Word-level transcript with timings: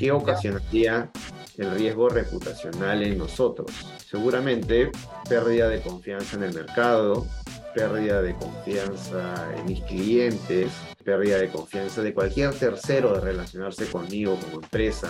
¿Qué 0.00 0.12
ocasionaría 0.12 1.10
el 1.58 1.72
riesgo 1.72 2.08
reputacional 2.08 3.02
en 3.02 3.18
nosotros? 3.18 3.70
Seguramente 3.98 4.90
pérdida 5.28 5.68
de 5.68 5.82
confianza 5.82 6.38
en 6.38 6.44
el 6.44 6.54
mercado, 6.54 7.26
pérdida 7.74 8.22
de 8.22 8.34
confianza 8.34 9.46
en 9.58 9.66
mis 9.66 9.82
clientes, 9.82 10.72
pérdida 11.04 11.38
de 11.38 11.48
confianza 11.48 12.02
de 12.02 12.12
cualquier 12.12 12.52
tercero 12.54 13.14
de 13.14 13.20
relacionarse 13.20 13.86
conmigo 13.86 14.36
como 14.40 14.62
empresa, 14.62 15.08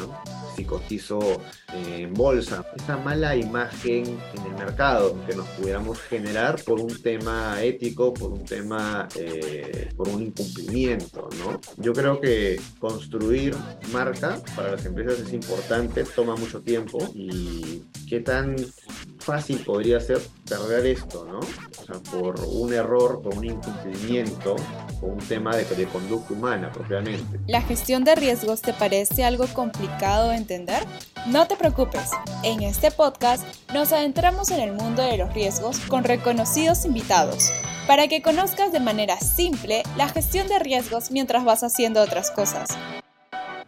si 0.56 0.64
cotizo 0.64 1.20
eh, 1.74 2.02
en 2.02 2.14
bolsa, 2.14 2.64
esa 2.76 2.96
mala 2.96 3.36
imagen 3.36 4.04
en 4.06 4.46
el 4.46 4.52
mercado 4.54 5.16
que 5.26 5.34
nos 5.34 5.48
pudiéramos 5.48 6.00
generar 6.00 6.62
por 6.64 6.80
un 6.80 7.00
tema 7.02 7.62
ético, 7.62 8.14
por 8.14 8.32
un 8.32 8.44
tema, 8.44 9.08
eh, 9.16 9.88
por 9.96 10.08
un 10.08 10.22
incumplimiento, 10.22 11.28
¿no? 11.38 11.60
Yo 11.76 11.92
creo 11.92 12.20
que 12.20 12.60
construir 12.78 13.54
marca 13.92 14.40
para 14.54 14.72
las 14.72 14.84
empresas 14.84 15.18
es 15.20 15.32
importante, 15.32 16.04
toma 16.04 16.36
mucho 16.36 16.60
tiempo 16.60 16.98
y 17.14 17.82
qué 18.08 18.20
tan 18.20 18.56
fácil 19.18 19.58
podría 19.58 20.00
ser 20.00 20.20
perder 20.48 20.86
esto, 20.86 21.24
¿no? 21.24 21.38
O 21.40 21.84
sea, 21.84 22.00
por 22.10 22.40
un 22.40 22.72
error, 22.72 23.20
por 23.22 23.34
un 23.36 23.44
incumplimiento, 23.44 24.56
por 25.00 25.10
un 25.10 25.18
tema 25.18 25.56
de, 25.56 25.79
de 25.80 25.86
conducta 25.86 26.32
humana 26.34 26.70
propiamente. 26.72 27.40
¿La 27.46 27.62
gestión 27.62 28.04
de 28.04 28.14
riesgos 28.14 28.62
te 28.62 28.72
parece 28.72 29.24
algo 29.24 29.46
complicado 29.48 30.30
de 30.30 30.36
entender? 30.36 30.84
No 31.26 31.46
te 31.46 31.56
preocupes, 31.56 32.10
en 32.42 32.62
este 32.62 32.90
podcast 32.90 33.44
nos 33.72 33.92
adentramos 33.92 34.50
en 34.50 34.60
el 34.60 34.72
mundo 34.72 35.02
de 35.02 35.16
los 35.16 35.32
riesgos 35.34 35.78
con 35.80 36.04
reconocidos 36.04 36.84
invitados, 36.84 37.50
para 37.86 38.08
que 38.08 38.22
conozcas 38.22 38.72
de 38.72 38.80
manera 38.80 39.18
simple 39.18 39.82
la 39.96 40.08
gestión 40.08 40.48
de 40.48 40.58
riesgos 40.58 41.10
mientras 41.10 41.44
vas 41.44 41.62
haciendo 41.62 42.00
otras 42.00 42.30
cosas. 42.30 42.68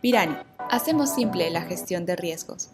Pirani, 0.01 0.37
hacemos 0.71 1.15
simple 1.15 1.51
la 1.51 1.63
gestión 1.63 2.07
de 2.07 2.17
riesgos. 2.17 2.71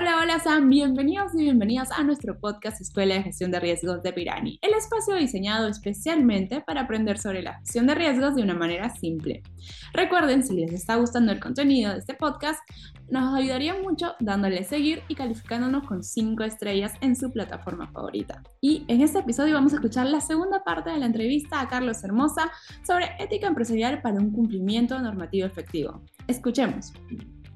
Hola, 0.00 0.20
hola, 0.22 0.38
Sam. 0.38 0.68
Bienvenidos 0.68 1.34
y 1.34 1.38
bienvenidas 1.38 1.90
a 1.90 2.04
nuestro 2.04 2.38
podcast 2.38 2.80
Escuela 2.80 3.16
de 3.16 3.24
Gestión 3.24 3.50
de 3.50 3.58
Riesgos 3.58 4.00
de 4.00 4.12
Pirani, 4.12 4.56
el 4.62 4.72
espacio 4.74 5.16
diseñado 5.16 5.66
especialmente 5.66 6.60
para 6.60 6.82
aprender 6.82 7.18
sobre 7.18 7.42
la 7.42 7.54
gestión 7.58 7.88
de 7.88 7.96
riesgos 7.96 8.36
de 8.36 8.42
una 8.42 8.54
manera 8.54 8.90
simple. 8.90 9.42
Recuerden, 9.92 10.44
si 10.44 10.54
les 10.54 10.72
está 10.72 10.94
gustando 10.94 11.32
el 11.32 11.40
contenido 11.40 11.92
de 11.92 11.98
este 11.98 12.14
podcast, 12.14 12.60
nos 13.10 13.34
ayudaría 13.34 13.74
mucho 13.74 14.14
dándole 14.20 14.62
seguir 14.62 15.02
y 15.08 15.16
calificándonos 15.16 15.84
con 15.84 16.04
5 16.04 16.44
estrellas 16.44 16.92
en 17.00 17.16
su 17.16 17.32
plataforma 17.32 17.90
favorita. 17.90 18.40
Y 18.60 18.84
en 18.86 19.00
este 19.00 19.18
episodio 19.18 19.54
vamos 19.54 19.72
a 19.72 19.76
escuchar 19.76 20.06
la 20.06 20.20
segunda 20.20 20.62
parte 20.62 20.90
de 20.90 20.98
la 20.98 21.06
entrevista 21.06 21.60
a 21.60 21.68
Carlos 21.68 22.04
Hermosa 22.04 22.52
sobre 22.86 23.16
ética 23.18 23.48
empresarial 23.48 24.00
para 24.00 24.20
un 24.20 24.30
cumplimiento 24.30 24.96
normativo 25.00 25.48
efectivo. 25.48 26.02
Escuchemos. 26.28 26.92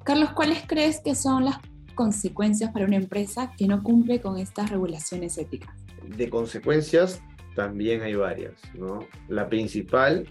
Carlos, 0.05 0.33
¿cuáles 0.33 0.64
crees 0.67 1.00
que 1.05 1.14
son 1.14 1.45
las 1.45 1.58
consecuencias 2.03 2.72
para 2.72 2.84
una 2.84 2.97
empresa 2.97 3.53
que 3.56 3.69
no 3.69 3.81
cumple 3.84 4.20
con 4.20 4.36
estas 4.36 4.70
regulaciones 4.70 5.39
éticas? 5.39 5.72
De 6.17 6.28
consecuencias 6.28 7.22
también 7.55 8.03
hay 8.03 8.17
varias, 8.17 8.55
¿no? 8.75 9.06
La 9.28 9.48
principal 9.48 10.27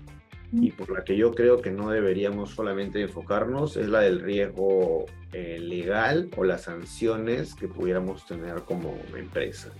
y 0.51 0.71
por 0.71 0.91
la 0.91 1.05
que 1.05 1.15
yo 1.15 1.33
creo 1.33 1.61
que 1.61 1.71
no 1.71 1.91
deberíamos 1.91 2.49
solamente 2.49 3.01
enfocarnos 3.01 3.77
es 3.77 3.87
la 3.87 4.01
del 4.01 4.19
riesgo 4.19 5.05
eh, 5.31 5.59
legal 5.59 6.29
o 6.35 6.43
las 6.43 6.63
sanciones 6.63 7.55
que 7.55 7.69
pudiéramos 7.69 8.25
tener 8.25 8.63
como 8.63 8.93
empresa, 9.15 9.71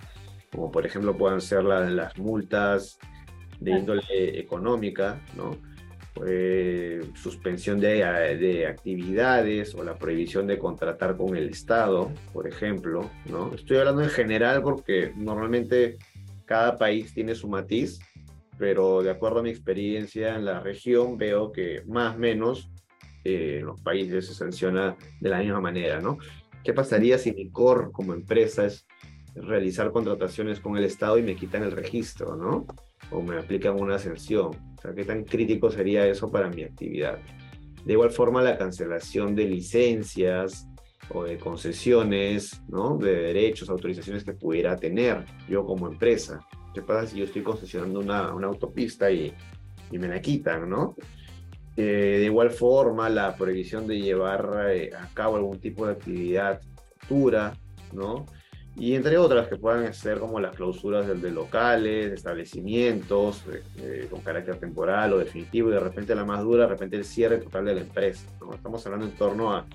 como 0.50 0.72
por 0.72 0.86
ejemplo 0.86 1.18
puedan 1.18 1.42
ser 1.42 1.66
las 1.66 2.18
multas 2.18 3.00
de 3.60 3.72
índole 3.72 4.40
económica, 4.40 5.22
¿no? 5.36 5.58
Eh, 6.28 7.00
suspensión 7.16 7.80
de, 7.80 8.04
de, 8.38 8.68
actividades 8.68 9.74
o 9.76 9.84
la 9.84 9.96
prohibición 9.96 10.46
de 10.46 10.60
contratar 10.60 11.16
con 11.16 11.38
el 11.38 11.50
Estado, 11.50 12.12
por 12.34 12.48
ejemplo, 12.50 13.10
¿no? 13.28 13.54
Estoy 13.56 13.78
hablando 13.78 14.04
en 14.04 14.10
general 14.10 14.62
porque 14.62 15.14
normalmente 15.16 15.98
cada 16.46 16.78
país 16.78 17.14
tiene 17.14 17.34
su 17.34 17.48
matiz, 17.48 18.02
pero 18.58 19.02
de 19.02 19.10
acuerdo 19.10 19.40
a 19.40 19.44
mi 19.44 19.52
experiencia 19.52 20.36
en 20.36 20.44
la 20.44 20.60
región 20.60 21.18
veo 21.18 21.54
que 21.54 21.82
más 21.88 22.16
o 22.18 22.20
menos 22.20 22.70
eh, 23.24 23.62
los 23.64 23.80
países 23.82 24.28
se 24.28 24.34
sanciona 24.34 24.98
de 25.22 25.30
la 25.30 25.40
misma 25.40 25.62
manera, 25.62 26.02
¿no? 26.02 26.18
¿Qué 26.62 26.74
pasaría 26.74 27.18
si 27.20 27.32
mi 27.32 27.50
core 27.50 27.90
como 27.92 28.14
empresa 28.14 28.66
es 28.66 28.86
realizar 29.34 29.92
contrataciones 29.92 30.60
con 30.60 30.76
el 30.76 30.84
Estado 30.84 31.18
y 31.18 31.24
me 31.24 31.38
quitan 31.38 31.64
el 31.64 31.72
registro, 31.72 32.36
¿no? 32.36 32.66
O 33.12 33.22
me 33.22 33.38
aplican 33.38 33.80
una 33.80 33.98
sanción. 33.98 34.52
O 34.82 34.84
sea, 34.84 34.96
¿qué 34.96 35.06
tan 35.06 35.24
crítico 35.24 35.70
sería 35.70 36.08
eso 36.08 36.32
para 36.32 36.50
mi 36.50 36.64
actividad? 36.64 37.20
De 37.86 37.94
igual 37.94 38.10
forma, 38.10 38.42
la 38.42 38.58
cancelación 38.58 39.36
de 39.36 39.46
licencias 39.46 40.68
o 41.10 41.24
de 41.24 41.38
concesiones, 41.38 42.64
¿no? 42.68 42.98
De 42.98 43.14
derechos, 43.14 43.70
autorizaciones 43.70 44.24
que 44.24 44.34
pudiera 44.34 44.76
tener 44.76 45.24
yo 45.48 45.64
como 45.66 45.88
empresa. 45.88 46.40
¿Qué 46.74 46.82
pasa 46.82 47.06
si 47.06 47.20
yo 47.20 47.26
estoy 47.26 47.44
concesionando 47.44 48.00
una, 48.00 48.34
una 48.34 48.48
autopista 48.48 49.12
y, 49.12 49.32
y, 49.92 50.00
me 50.00 50.08
la 50.08 50.20
quitan, 50.20 50.68
¿no? 50.68 50.96
Eh, 51.78 52.18
de 52.20 52.26
igual 52.26 52.50
forma, 52.50 53.08
la 53.08 53.36
prohibición 53.36 53.86
de 53.86 54.02
llevar 54.02 54.68
eh, 54.72 54.90
a 54.98 55.14
cabo 55.14 55.36
algún 55.36 55.60
tipo 55.60 55.86
de 55.86 55.94
actividad 55.94 56.60
futura, 56.98 57.54
¿no? 57.94 58.26
Y 58.76 58.96
entre 58.96 59.18
otras 59.18 59.48
que 59.48 59.58
puedan 59.58 59.94
ser 59.94 60.20
como 60.20 60.40
las 60.40 60.56
clausuras 60.56 61.06
de, 61.06 61.16
de 61.16 61.32
locales, 61.32 62.12
establecimientos 62.14 63.44
eh, 63.78 64.08
con 64.10 64.22
carácter 64.22 64.58
temporal 64.58 65.14
o 65.14 65.20
definitivo 65.20 65.70
y 65.70 65.74
de 65.74 65.80
repente 65.80 66.16
la 66.16 66.24
más 66.24 66.42
dura, 66.42 66.64
de 66.64 66.70
repente 66.70 66.96
el 66.96 67.04
cierre 67.04 67.40
total 67.40 67.66
de 67.66 67.76
la 67.76 67.82
empresa. 67.82 68.28
¿no? 68.40 68.54
Estamos 68.54 68.86
hablando 68.86 69.06
en 69.08 69.12
torno 69.14 69.52
a, 69.54 69.66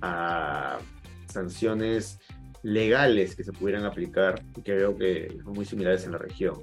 a, 0.00 0.78
sanciones 1.26 2.18
legales 2.62 3.36
que 3.36 3.44
se 3.44 3.52
pudieran 3.52 3.84
aplicar 3.84 4.42
y 4.56 4.62
que 4.62 4.72
veo 4.72 4.96
que 4.96 5.38
son 5.44 5.52
muy 5.52 5.66
similares 5.66 6.06
en 6.06 6.12
la 6.12 6.18
región. 6.18 6.62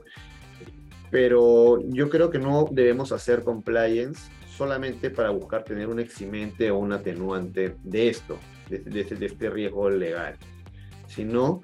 Pero 1.12 1.80
yo 1.90 2.10
creo 2.10 2.32
que 2.32 2.40
no 2.40 2.68
debemos 2.72 3.12
hacer 3.12 3.44
compliance 3.44 4.32
solamente 4.58 5.12
para 5.12 5.30
buscar 5.30 5.64
tener 5.64 5.88
un 5.88 6.00
eximente 6.00 6.72
o 6.72 6.80
un 6.80 6.94
atenuante 6.94 7.78
de 7.84 8.10
esto, 8.10 8.40
de, 8.70 8.80
de, 8.80 9.04
de 9.04 9.26
este 9.28 9.50
riesgo 9.52 9.90
legal, 9.92 10.36
sino 11.08 11.62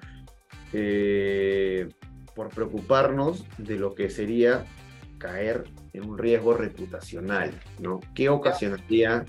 eh, 0.74 1.90
por 2.36 2.50
preocuparnos 2.50 3.46
de 3.58 3.78
lo 3.78 3.94
que 3.94 4.10
sería 4.10 4.66
caer 5.18 5.66
en 5.94 6.10
un 6.10 6.18
riesgo 6.18 6.54
reputacional, 6.54 7.52
¿no? 7.80 8.00
¿Qué 8.16 8.30
ocasionaría 8.30 9.26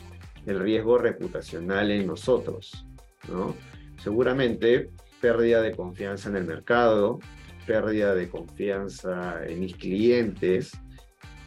el 0.47 0.61
riesgo 0.61 0.99
reputacional 0.99 1.91
en 1.91 2.07
nosotros, 2.07 2.87
¿no? 3.29 3.55
Seguramente 4.03 4.91
pérdida 5.21 5.61
de 5.63 5.73
confianza 5.73 6.29
en 6.29 6.37
el 6.37 6.45
mercado, 6.45 7.21
pérdida 7.67 8.15
de 8.15 8.29
confianza 8.29 9.45
en 9.47 9.61
mis 9.61 9.77
clientes, 9.77 10.73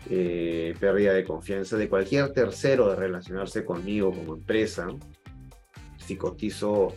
eh, 0.09 0.75
pérdida 0.79 1.13
de 1.13 1.23
confianza 1.23 1.77
de 1.77 1.89
cualquier 1.89 2.31
tercero 2.31 2.89
de 2.89 2.95
relacionarse 2.95 3.65
conmigo 3.65 4.11
como 4.11 4.35
empresa, 4.35 4.87
si 5.97 6.15
cotizo 6.15 6.93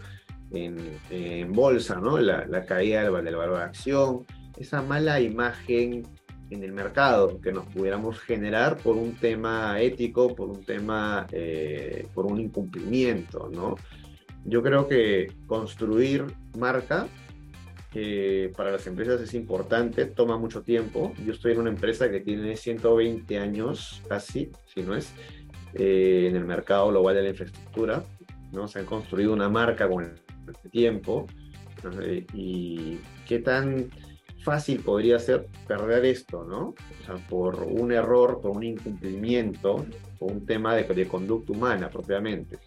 en, 0.51 1.53
bolsa, 1.53 1.97
¿no? 2.01 2.19
La, 2.19 2.47
la 2.47 2.65
caída 2.65 3.03
del, 3.03 3.25
del, 3.25 3.37
valor 3.37 3.59
de 3.59 3.65
acción, 3.65 4.27
esa 4.57 4.83
mala 4.83 5.21
imagen 5.21 6.07
en 6.51 6.63
el 6.63 6.73
mercado 6.73 7.41
que 7.41 7.53
nos 7.53 7.67
pudiéramos 7.67 8.19
generar 8.21 8.79
por 8.79 8.97
un 8.97 9.15
tema 9.17 9.81
ético, 9.81 10.35
por 10.35 10.49
un 10.49 10.65
tema, 10.65 11.27
eh, 11.33 12.07
por 12.15 12.27
un 12.27 12.41
incumplimiento, 12.41 13.51
¿no? 13.53 13.77
Yo 14.45 14.63
creo 14.63 14.89
que 14.89 15.33
construir 15.47 16.25
marca 16.57 17.07
eh, 17.95 18.53
para 18.57 18.71
las 18.71 18.87
empresas 18.87 19.21
es 19.21 19.35
importante, 19.35 20.07
toma 20.07 20.39
mucho 20.39 20.63
tiempo. 20.63 21.13
Yo 21.25 21.33
estoy 21.33 21.53
en 21.53 21.61
una 21.61 21.71
empresa 21.71 22.11
que 22.11 22.21
tiene 22.21 22.57
120 22.57 23.39
años 23.39 24.03
casi, 24.09 24.51
si 24.67 24.83
no 24.83 24.95
es, 24.95 25.13
eh, 25.75 26.27
en 26.29 26.37
el 26.37 26.45
mercado 26.45 26.89
global 26.89 27.17
de 27.17 27.23
la 27.23 27.29
infraestructura. 27.31 28.03
¿no? 28.53 28.69
Se 28.69 28.79
han 28.79 28.87
construido 28.87 29.33
una 29.33 29.49
marca 29.49 29.89
con 29.89 30.15
este 30.51 30.69
tiempo 30.69 31.27
y 32.35 32.99
qué 33.27 33.39
tan 33.39 33.89
fácil 34.43 34.81
podría 34.81 35.19
ser 35.19 35.47
perder 35.67 36.05
esto, 36.05 36.45
¿no? 36.45 36.69
O 36.69 37.05
sea, 37.05 37.17
por 37.29 37.63
un 37.63 37.93
error, 37.93 38.41
por 38.41 38.53
un 38.53 38.63
incumplimiento, 38.63 39.85
por 40.19 40.33
un 40.33 40.47
tema 40.47 40.75
de, 40.75 40.85
de 40.85 41.09
conducta 41.09 41.53
humana 41.53 41.91
propiamente. 41.91 42.59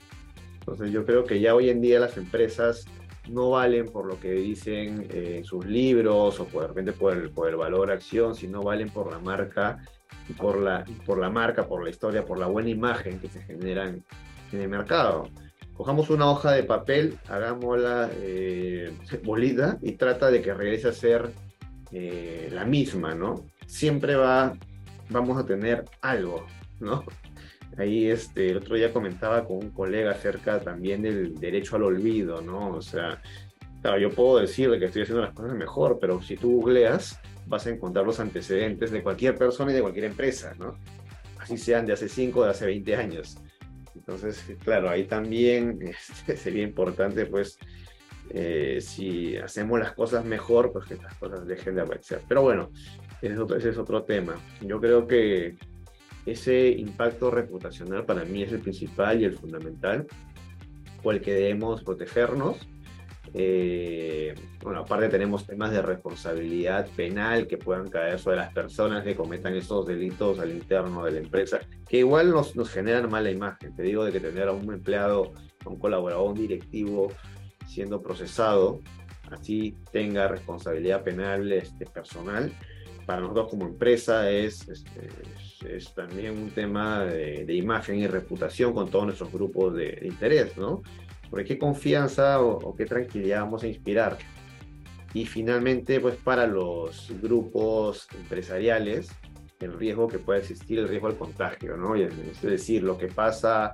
Entonces 0.60 0.92
yo 0.92 1.06
creo 1.06 1.24
que 1.24 1.40
ya 1.40 1.56
hoy 1.56 1.70
en 1.70 1.82
día 1.82 2.00
las 2.00 2.18
empresas 2.18 2.86
no 3.30 3.52
valen 3.52 3.88
por 3.88 4.06
lo 4.06 4.20
que 4.20 4.32
dicen 4.32 5.08
eh, 5.10 5.36
en 5.38 5.44
sus 5.44 5.66
libros 5.66 6.40
o 6.40 6.46
por, 6.46 6.64
de 6.64 6.68
repente 6.68 6.92
por 6.94 7.14
el, 7.14 7.30
por 7.32 7.50
el 7.50 7.56
valor 7.56 7.92
acción, 7.92 8.36
sino 8.36 8.62
valen 8.62 8.90
por 8.90 9.12
la 9.12 9.20
marca, 9.20 9.80
por 10.38 10.60
la, 10.60 10.86
por 11.06 11.20
la 11.20 11.30
marca, 11.30 11.68
por 11.68 11.84
la 11.84 11.90
historia, 11.90 12.26
por 12.26 12.38
la 12.38 12.48
buena 12.48 12.70
imagen 12.70 13.20
que 13.20 13.30
se 13.30 13.42
genera 13.42 13.88
en 13.88 14.04
el 14.52 14.68
mercado 14.68 15.30
cojamos 15.74 16.10
una 16.10 16.30
hoja 16.30 16.52
de 16.52 16.64
papel, 16.64 17.18
hagámosla 17.28 18.10
eh, 18.16 18.94
bolita 19.24 19.78
y 19.82 19.94
trata 19.94 20.30
de 20.30 20.42
que 20.42 20.54
regrese 20.54 20.90
a 20.90 20.94
ser 20.94 21.32
eh, 21.92 22.50
la 22.52 22.66
misma, 22.66 23.16
¿no? 23.16 23.46
Siempre 23.66 24.16
va, 24.16 24.54
vamos 25.10 25.38
a 25.38 25.46
tener 25.46 25.86
algo, 26.02 26.46
¿no? 26.80 27.04
ahí 27.78 28.10
este, 28.10 28.50
el 28.50 28.58
otro 28.58 28.76
día 28.76 28.92
comentaba 28.92 29.46
con 29.46 29.58
un 29.58 29.70
colega 29.72 30.12
acerca 30.12 30.60
también 30.60 31.02
del 31.02 31.40
derecho 31.40 31.76
al 31.76 31.84
olvido, 31.84 32.42
¿no? 32.42 32.72
O 32.72 32.82
sea, 32.82 33.22
claro, 33.82 33.98
yo 34.00 34.10
puedo 34.10 34.40
decir 34.40 34.70
que 34.78 34.86
estoy 34.86 35.04
haciendo 35.04 35.22
las 35.22 35.34
cosas 35.34 35.56
mejor, 35.56 35.98
pero 36.00 36.22
si 36.22 36.36
tú 36.36 36.60
googleas, 36.62 37.20
vas 37.48 37.66
a 37.68 37.70
encontrar 37.70 38.06
los 38.06 38.20
antecedentes 38.20 38.92
de 38.92 39.04
cualquier 39.04 39.36
persona 39.36 39.72
y 39.72 39.76
de 39.76 39.82
cualquier 39.82 40.06
empresa, 40.06 40.54
¿no? 40.60 40.76
Así 41.40 41.58
sean 41.58 41.86
de 41.86 41.94
hace 41.94 42.08
5 42.08 42.40
o 42.40 42.44
de 42.44 42.52
hace 42.52 42.66
20 42.66 42.96
años. 42.96 43.38
Entonces, 43.96 44.44
claro, 44.64 44.90
ahí 44.90 45.06
también 45.06 45.80
este, 45.82 46.38
sería 46.38 46.64
importante, 46.64 47.26
pues, 47.26 47.58
eh, 48.30 48.80
si 48.82 49.36
hacemos 49.38 49.80
las 49.80 49.94
cosas 49.94 50.24
mejor, 50.24 50.72
pues 50.72 50.86
que 50.86 50.96
las 50.96 51.14
cosas 51.16 51.46
dejen 51.46 51.76
de 51.76 51.82
aparecer. 51.82 52.22
Pero 52.28 52.42
bueno, 52.44 52.72
ese 53.22 53.36
ese 53.58 53.70
es 53.70 53.78
otro 53.78 54.04
tema. 54.04 54.36
Yo 54.62 54.80
creo 54.80 55.06
que 55.06 55.58
ese 56.26 56.70
impacto 56.70 57.32
reputacional 57.32 58.06
para 58.06 58.24
mí 58.24 58.44
es 58.44 58.52
el 58.52 58.62
principal 58.62 59.22
y 59.22 59.26
el 59.26 59.34
fundamental, 59.34 60.08
por 61.02 61.16
el 61.16 61.22
que 61.22 61.34
debemos 61.34 61.84
protegernos. 61.84 62.58
Eh, 63.34 64.36
bueno, 64.62 64.82
aparte 64.82 65.08
tenemos 65.08 65.46
temas 65.46 65.72
de 65.72 65.82
responsabilidad 65.82 66.88
penal 66.96 67.48
que 67.48 67.58
puedan 67.58 67.90
caer 67.90 68.20
sobre 68.20 68.38
las 68.38 68.54
personas 68.54 69.04
que 69.04 69.16
cometan 69.16 69.56
estos 69.56 69.86
delitos 69.86 70.40
al 70.40 70.52
interno 70.52 71.06
de 71.06 71.12
la 71.12 71.20
empresa, 71.20 71.60
que 71.88 72.00
igual 72.00 72.32
nos, 72.32 72.56
nos 72.56 72.70
generan 72.70 73.10
mala 73.10 73.32
imagen. 73.32 73.76
Te 73.76 73.84
digo 73.84 74.04
de 74.04 74.12
que 74.12 74.20
tener 74.20 74.48
a 74.48 74.52
un 74.52 74.74
empleado, 74.74 75.34
a 75.66 75.70
un 75.70 75.80
colaborador, 75.80 76.30
un 76.30 76.36
directivo 76.36 77.12
siendo 77.68 78.02
procesado, 78.02 78.82
así 79.32 79.78
tenga 79.92 80.28
responsabilidad 80.28 81.04
penal 81.04 81.52
este, 81.52 81.86
personal, 81.86 82.52
para 83.06 83.22
nosotros 83.22 83.50
como 83.50 83.66
empresa 83.66 84.30
es, 84.30 84.68
este, 84.68 85.10
es, 85.76 85.94
también 85.94 86.38
un 86.38 86.52
tema 86.52 87.04
de, 87.04 87.54
imagen 87.54 88.00
y 88.00 88.08
reputación 88.08 88.74
con 88.74 88.90
todos 88.90 89.06
nuestros 89.06 89.32
grupos 89.32 89.76
de, 89.76 90.00
interés, 90.04 90.56
¿no? 90.58 90.82
Porque 91.32 91.46
qué 91.46 91.58
confianza 91.58 92.40
o, 92.42 92.76
qué 92.76 92.86
tranquilidad 92.86 93.42
vamos 93.42 93.64
a 93.64 93.68
inspirar. 93.68 94.20
Y 95.14 95.26
finalmente, 95.26 96.00
pues 96.00 96.16
para 96.18 96.46
los 96.46 97.12
grupos 97.22 98.08
empresariales, 98.16 99.10
el 99.60 99.74
riesgo 99.74 100.08
que 100.08 100.20
puede 100.20 100.42
existir, 100.42 100.78
el 100.78 100.88
riesgo 100.88 101.08
al 101.08 101.18
contagio, 101.18 101.76
¿no? 101.76 101.96
Es 101.96 102.42
decir, 102.44 102.84
lo 102.84 102.98
que 102.98 103.08
pasa 103.08 103.74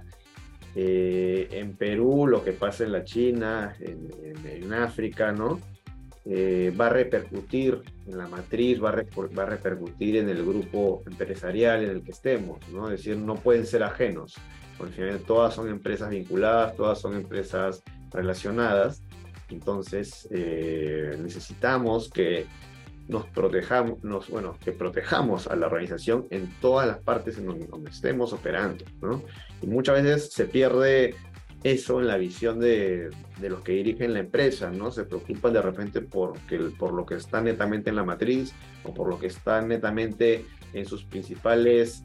eh, 0.73 1.49
en 1.51 1.75
Perú, 1.75 2.27
lo 2.27 2.41
que 2.43 2.53
pasa 2.53 2.85
en 2.85 2.93
la 2.93 3.03
China, 3.03 3.75
en, 3.81 4.09
en 4.45 4.73
África, 4.73 5.33
¿no? 5.33 5.59
Eh, 6.29 6.73
va 6.77 6.87
a 6.87 6.89
repercutir 6.89 7.81
en 8.05 8.17
la 8.17 8.27
matriz, 8.27 8.83
va 8.83 8.89
a, 8.89 8.93
va 8.93 9.43
a, 9.43 9.45
repercutir 9.45 10.17
en 10.17 10.27
el 10.27 10.43
grupo 10.43 11.01
empresarial 11.05 11.85
en 11.85 11.89
el 11.91 12.03
que 12.03 12.11
estemos, 12.11 12.59
¿no? 12.67 12.91
Es 12.91 12.99
decir, 12.99 13.17
no 13.17 13.35
pueden 13.35 13.65
ser 13.65 13.81
ajenos, 13.83 14.35
porque 14.77 15.19
todas 15.25 15.53
son 15.53 15.69
empresas 15.69 16.09
vinculadas, 16.09 16.75
todas 16.75 16.99
son 16.99 17.15
empresas 17.15 17.83
relacionadas, 18.11 19.03
entonces 19.49 20.27
eh, 20.31 21.17
necesitamos 21.21 22.09
que 22.09 22.45
nos 23.07 23.25
protejamos, 23.27 24.03
nos, 24.03 24.29
bueno, 24.29 24.57
que 24.63 24.73
protejamos 24.73 25.47
a 25.47 25.55
la 25.55 25.67
organización 25.67 26.27
en 26.29 26.51
todas 26.59 26.87
las 26.87 26.99
partes 26.99 27.37
en 27.37 27.45
donde, 27.45 27.89
estemos 27.89 28.33
operando, 28.33 28.83
¿no? 29.01 29.23
Y 29.61 29.67
muchas 29.67 30.03
veces 30.03 30.33
se 30.33 30.45
pierde 30.45 31.15
eso 31.63 32.01
en 32.01 32.07
la 32.07 32.17
visión 32.17 32.59
de, 32.59 33.09
de, 33.39 33.49
los 33.49 33.61
que 33.61 33.71
dirigen 33.71 34.13
la 34.13 34.19
empresa, 34.19 34.69
¿no? 34.69 34.91
Se 34.91 35.05
preocupan 35.05 35.53
de 35.53 35.61
repente 35.61 36.01
por, 36.01 36.33
por 36.77 36.93
lo 36.93 37.05
que 37.05 37.15
está 37.15 37.41
netamente 37.41 37.89
en 37.89 37.95
la 37.95 38.03
matriz 38.03 38.53
o 38.83 38.93
por 38.93 39.07
lo 39.07 39.17
que 39.17 39.27
está 39.27 39.61
netamente 39.61 40.45
en 40.73 40.85
sus 40.85 41.05
principales 41.05 42.03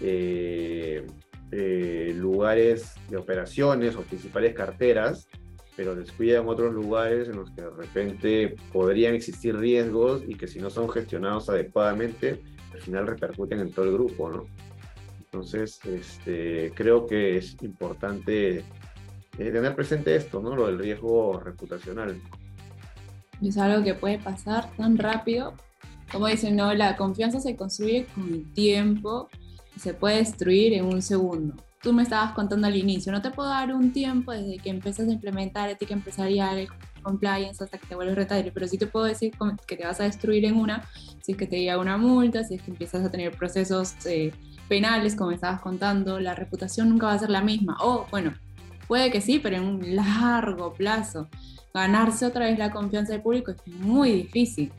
eh, 0.00 1.04
eh, 1.50 2.12
lugares 2.16 2.94
de 3.08 3.16
operaciones 3.16 3.96
o 3.96 4.02
principales 4.02 4.54
carteras, 4.54 5.28
pero 5.76 5.94
descuidan 5.94 6.48
otros 6.48 6.72
lugares 6.72 7.28
en 7.28 7.36
los 7.36 7.50
que 7.50 7.62
de 7.62 7.70
repente 7.70 8.56
podrían 8.72 9.14
existir 9.14 9.56
riesgos 9.56 10.22
y 10.26 10.34
que 10.34 10.46
si 10.46 10.58
no 10.58 10.70
son 10.70 10.88
gestionados 10.88 11.48
adecuadamente, 11.48 12.42
al 12.72 12.80
final 12.80 13.06
repercuten 13.06 13.60
en 13.60 13.72
todo 13.72 13.84
el 13.86 13.92
grupo, 13.92 14.30
¿no? 14.30 14.44
Entonces, 15.18 15.80
este, 15.84 16.72
creo 16.74 17.06
que 17.06 17.36
es 17.36 17.56
importante 17.62 18.58
eh, 18.58 18.64
tener 19.36 19.74
presente 19.74 20.14
esto, 20.14 20.40
¿no? 20.40 20.54
Lo 20.54 20.68
del 20.68 20.78
riesgo 20.78 21.40
reputacional. 21.40 22.20
Es 23.42 23.58
algo 23.58 23.84
que 23.84 23.94
puede 23.94 24.18
pasar 24.18 24.70
tan 24.76 24.96
rápido. 24.96 25.54
Como 26.12 26.28
dicen, 26.28 26.54
no, 26.54 26.72
la 26.74 26.96
confianza 26.96 27.40
se 27.40 27.56
construye 27.56 28.06
con 28.14 28.32
el 28.32 28.52
tiempo 28.52 29.28
se 29.76 29.94
puede 29.94 30.16
destruir 30.16 30.72
en 30.74 30.84
un 30.84 31.02
segundo. 31.02 31.54
Tú 31.80 31.92
me 31.92 32.02
estabas 32.02 32.32
contando 32.32 32.66
al 32.66 32.76
inicio, 32.76 33.12
no 33.12 33.20
te 33.20 33.30
puedo 33.30 33.48
dar 33.48 33.74
un 33.74 33.92
tiempo 33.92 34.32
desde 34.32 34.56
que 34.58 34.70
empiezas 34.70 35.06
a 35.06 35.12
implementar 35.12 35.68
ética 35.68 35.92
empresarial, 35.92 36.66
compliance, 37.02 37.62
hasta 37.62 37.76
que 37.76 37.86
te 37.86 37.94
vuelves 37.94 38.16
rentable, 38.16 38.50
pero 38.52 38.66
sí 38.66 38.78
te 38.78 38.86
puedo 38.86 39.04
decir 39.04 39.32
que 39.66 39.76
te 39.76 39.84
vas 39.84 40.00
a 40.00 40.04
destruir 40.04 40.46
en 40.46 40.56
una, 40.56 40.88
si 41.22 41.32
es 41.32 41.38
que 41.38 41.46
te 41.46 41.58
llega 41.58 41.78
una 41.78 41.98
multa, 41.98 42.42
si 42.42 42.54
es 42.54 42.62
que 42.62 42.70
empiezas 42.70 43.04
a 43.04 43.10
tener 43.10 43.36
procesos 43.36 43.94
eh, 44.06 44.32
penales, 44.68 45.14
como 45.14 45.30
estabas 45.30 45.60
contando, 45.60 46.18
la 46.20 46.34
reputación 46.34 46.88
nunca 46.88 47.06
va 47.06 47.12
a 47.12 47.18
ser 47.18 47.28
la 47.28 47.42
misma. 47.42 47.76
O, 47.80 48.06
bueno, 48.10 48.32
Puede 48.86 49.10
que 49.10 49.20
sí, 49.20 49.38
pero 49.38 49.56
en 49.56 49.64
un 49.64 49.96
largo 49.96 50.72
plazo. 50.74 51.28
Ganarse 51.72 52.26
otra 52.26 52.46
vez 52.46 52.58
la 52.58 52.70
confianza 52.70 53.12
del 53.12 53.22
público 53.22 53.50
es 53.50 53.66
muy 53.66 54.12
difícil. 54.12 54.72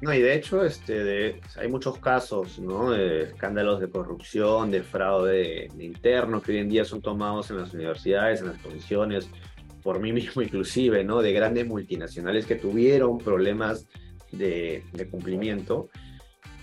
No, 0.00 0.12
y 0.12 0.20
de 0.20 0.34
hecho 0.34 0.64
este, 0.64 1.04
de, 1.04 1.40
hay 1.56 1.68
muchos 1.68 1.98
casos, 1.98 2.58
¿no? 2.58 2.90
De 2.90 3.24
escándalos 3.24 3.80
de 3.80 3.88
corrupción, 3.88 4.70
de 4.70 4.82
fraude 4.82 5.68
interno 5.78 6.42
que 6.42 6.52
hoy 6.52 6.58
en 6.58 6.68
día 6.68 6.84
son 6.84 7.00
tomados 7.00 7.50
en 7.50 7.58
las 7.58 7.72
universidades, 7.72 8.40
en 8.40 8.48
las 8.48 8.58
posiciones, 8.58 9.28
por 9.82 10.00
mí 10.00 10.12
mismo 10.12 10.42
inclusive, 10.42 11.02
¿no? 11.04 11.22
De 11.22 11.32
grandes 11.32 11.66
multinacionales 11.66 12.46
que 12.46 12.56
tuvieron 12.56 13.18
problemas 13.18 13.86
de, 14.32 14.84
de 14.92 15.08
cumplimiento 15.08 15.88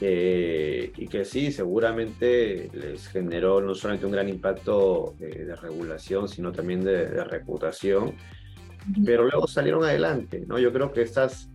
eh, 0.05 0.91
y 0.97 1.07
que 1.07 1.23
sí, 1.23 1.49
seguramente 1.53 2.69
les 2.73 3.07
generó 3.07 3.61
no 3.61 3.73
solamente 3.73 4.05
un 4.05 4.11
gran 4.11 4.27
impacto 4.27 5.15
eh, 5.17 5.45
de 5.45 5.55
regulación, 5.55 6.27
sino 6.27 6.51
también 6.51 6.83
de, 6.83 7.23
reputación, 7.23 8.13
pero 9.05 9.23
luego 9.23 9.47
salieron 9.47 9.85
adelante, 9.85 10.43
¿no? 10.45 10.59
Yo 10.59 10.73
creo 10.73 10.91
que 10.91 11.03
estas, 11.03 11.49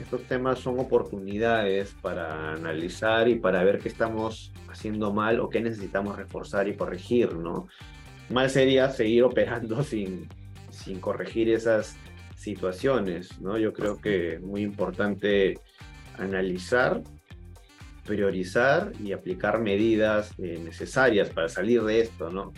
estos 0.00 0.22
temas 0.24 0.58
son 0.58 0.78
oportunidades 0.78 1.94
para 2.00 2.52
analizar 2.52 3.28
y 3.28 3.36
para 3.36 3.62
ver 3.62 3.78
qué 3.78 3.88
estamos 3.88 4.52
haciendo 4.68 5.12
mal 5.12 5.40
o 5.40 5.48
qué 5.48 5.60
necesitamos 5.60 6.16
reforzar 6.16 6.68
y 6.68 6.76
corregir, 6.76 7.34
¿no? 7.34 7.68
Mal 8.30 8.50
sería 8.50 8.88
seguir 8.90 9.24
operando 9.24 9.82
sin, 9.84 10.28
sin 10.70 11.00
corregir 11.00 11.50
esas 11.50 11.96
situaciones, 12.36 13.40
¿no? 13.40 13.58
Yo 13.58 13.72
creo 13.72 14.00
que 14.00 14.34
es 14.34 14.40
muy 14.40 14.62
importante 14.62 15.58
analizar 16.18 17.02
priorizar 18.04 18.92
y 19.02 19.12
aplicar 19.12 19.60
medidas 19.60 20.32
eh, 20.38 20.60
necesarias 20.62 21.30
para 21.30 21.48
salir 21.48 21.82
de 21.82 22.00
esto, 22.00 22.30
¿no? 22.30 22.52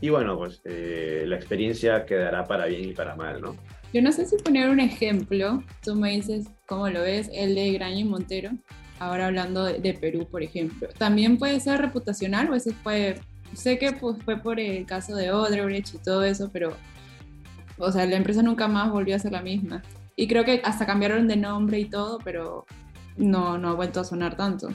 Y 0.00 0.10
bueno, 0.10 0.36
pues 0.36 0.60
eh, 0.64 1.24
la 1.26 1.36
experiencia 1.36 2.04
quedará 2.04 2.44
para 2.44 2.66
bien 2.66 2.88
y 2.88 2.92
para 2.92 3.14
mal, 3.14 3.40
¿no? 3.40 3.56
Yo 3.92 4.00
no 4.00 4.10
sé 4.10 4.24
si 4.24 4.36
poner 4.36 4.70
un 4.70 4.80
ejemplo, 4.80 5.62
tú 5.84 5.94
me 5.94 6.12
dices 6.12 6.46
cómo 6.66 6.88
lo 6.88 7.02
ves, 7.02 7.30
el 7.32 7.54
de 7.54 7.72
Graña 7.72 7.98
y 7.98 8.04
Montero, 8.04 8.50
ahora 8.98 9.26
hablando 9.26 9.64
de, 9.64 9.94
Perú, 9.94 10.26
por 10.30 10.42
ejemplo. 10.42 10.88
¿También 10.96 11.36
puede 11.36 11.60
ser 11.60 11.80
reputacional 11.80 12.50
o 12.50 12.54
ese 12.54 12.72
fue, 12.72 13.20
sé 13.54 13.78
que 13.78 13.92
pues, 13.92 14.16
fue 14.24 14.38
por 14.38 14.58
el 14.58 14.86
caso 14.86 15.14
de 15.14 15.30
Odebrecht 15.30 15.94
y 15.94 15.98
todo 15.98 16.24
eso, 16.24 16.50
pero, 16.50 16.74
o 17.76 17.92
sea, 17.92 18.06
la 18.06 18.16
empresa 18.16 18.42
nunca 18.42 18.66
más 18.66 18.90
volvió 18.90 19.14
a 19.14 19.18
ser 19.18 19.32
la 19.32 19.42
misma. 19.42 19.82
Y 20.16 20.26
creo 20.26 20.44
que 20.44 20.62
hasta 20.64 20.86
cambiaron 20.86 21.28
de 21.28 21.36
nombre 21.36 21.78
y 21.78 21.84
todo, 21.84 22.18
pero 22.24 22.64
no, 23.16 23.58
no 23.58 23.70
ha 23.70 23.74
vuelto 23.74 24.00
a 24.00 24.04
sonar 24.04 24.36
tanto. 24.36 24.68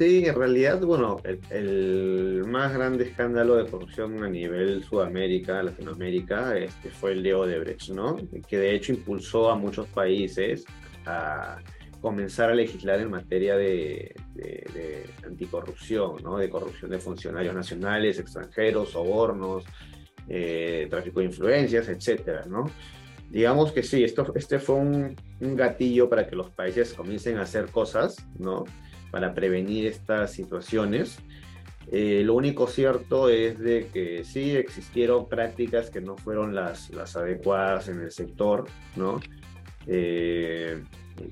Sí, 0.00 0.24
en 0.24 0.34
realidad, 0.34 0.80
bueno, 0.80 1.18
el, 1.50 2.42
más 2.46 2.72
grande 2.72 3.04
escándalo 3.04 3.56
de 3.56 3.70
corrupción 3.70 4.24
a 4.24 4.30
nivel 4.30 4.82
Sudamérica, 4.82 5.62
Latinoamérica, 5.62 6.56
este 6.56 6.88
fue 6.88 7.12
el 7.12 7.22
de 7.22 7.34
Odebrecht, 7.34 7.90
¿no? 7.90 8.16
Que 8.48 8.56
de 8.56 8.74
hecho 8.74 8.94
impulsó 8.94 9.50
a 9.50 9.56
muchos 9.56 9.86
países 9.88 10.64
a 11.04 11.58
comenzar 12.00 12.48
a 12.48 12.54
legislar 12.54 12.98
en 13.00 13.10
materia 13.10 13.58
de, 13.58 14.14
anticorrupción, 15.22 16.22
¿no? 16.22 16.38
De 16.38 16.48
corrupción 16.48 16.90
de 16.90 16.98
funcionarios 16.98 17.54
nacionales, 17.54 18.18
extranjeros, 18.18 18.92
sobornos, 18.92 19.66
eh, 20.30 20.86
tráfico 20.88 21.20
de 21.20 21.26
influencias, 21.26 21.90
etcétera, 21.90 22.46
¿no? 22.48 22.64
digamos 23.28 23.70
que 23.70 23.82
sí, 23.82 24.02
esto, 24.02 24.32
este 24.34 24.58
fue 24.58 24.76
un, 24.76 25.16
gatillo 25.40 26.08
para 26.08 26.26
que 26.26 26.34
los 26.36 26.50
países 26.50 26.94
comiencen 26.94 27.38
a 27.38 27.42
hacer 27.42 27.66
cosas, 27.66 28.16
¿no? 28.38 28.64
Para 29.10 29.34
prevenir 29.34 29.86
estas 29.86 30.32
situaciones. 30.32 31.18
Eh, 31.90 32.22
lo 32.24 32.34
único 32.34 32.68
cierto 32.68 33.28
es 33.28 33.58
de 33.58 33.88
que 33.92 34.24
sí 34.24 34.52
existieron 34.54 35.28
prácticas 35.28 35.90
que 35.90 36.00
no 36.00 36.16
fueron 36.16 36.54
las, 36.54 36.90
las 36.90 37.16
adecuadas 37.16 37.88
en 37.88 38.00
el 38.00 38.12
sector, 38.12 38.66
¿no? 38.94 39.20
Eh, 39.86 40.80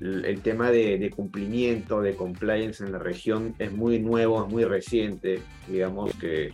el, 0.01 0.41
tema 0.41 0.69
de, 0.71 0.97
de, 0.97 1.09
cumplimiento, 1.09 2.01
de 2.01 2.15
compliance 2.15 2.83
en 2.83 2.91
la 2.91 2.99
región 2.99 3.55
es 3.57 3.71
muy 3.71 3.99
nuevo, 3.99 4.45
es 4.45 4.51
muy 4.51 4.65
reciente. 4.65 5.41
Digamos 5.67 6.13
que 6.15 6.53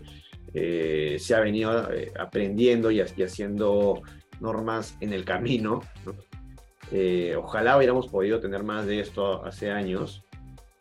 eh, 0.58 1.18
se 1.20 1.36
ha 1.36 1.42
venido 1.42 1.92
eh, 1.92 2.14
aprendiendo 2.18 2.90
y, 2.90 3.02
haciendo 3.02 4.02
normas 4.40 4.96
en 5.02 5.12
el 5.12 5.26
camino. 5.26 5.82
Eh, 6.92 7.36
ojalá 7.38 7.76
hubiéramos 7.76 8.08
podido 8.08 8.40
tener 8.40 8.64
más 8.64 8.86
de 8.86 9.02
esto 9.02 9.44
hace 9.44 9.70
años, 9.70 10.24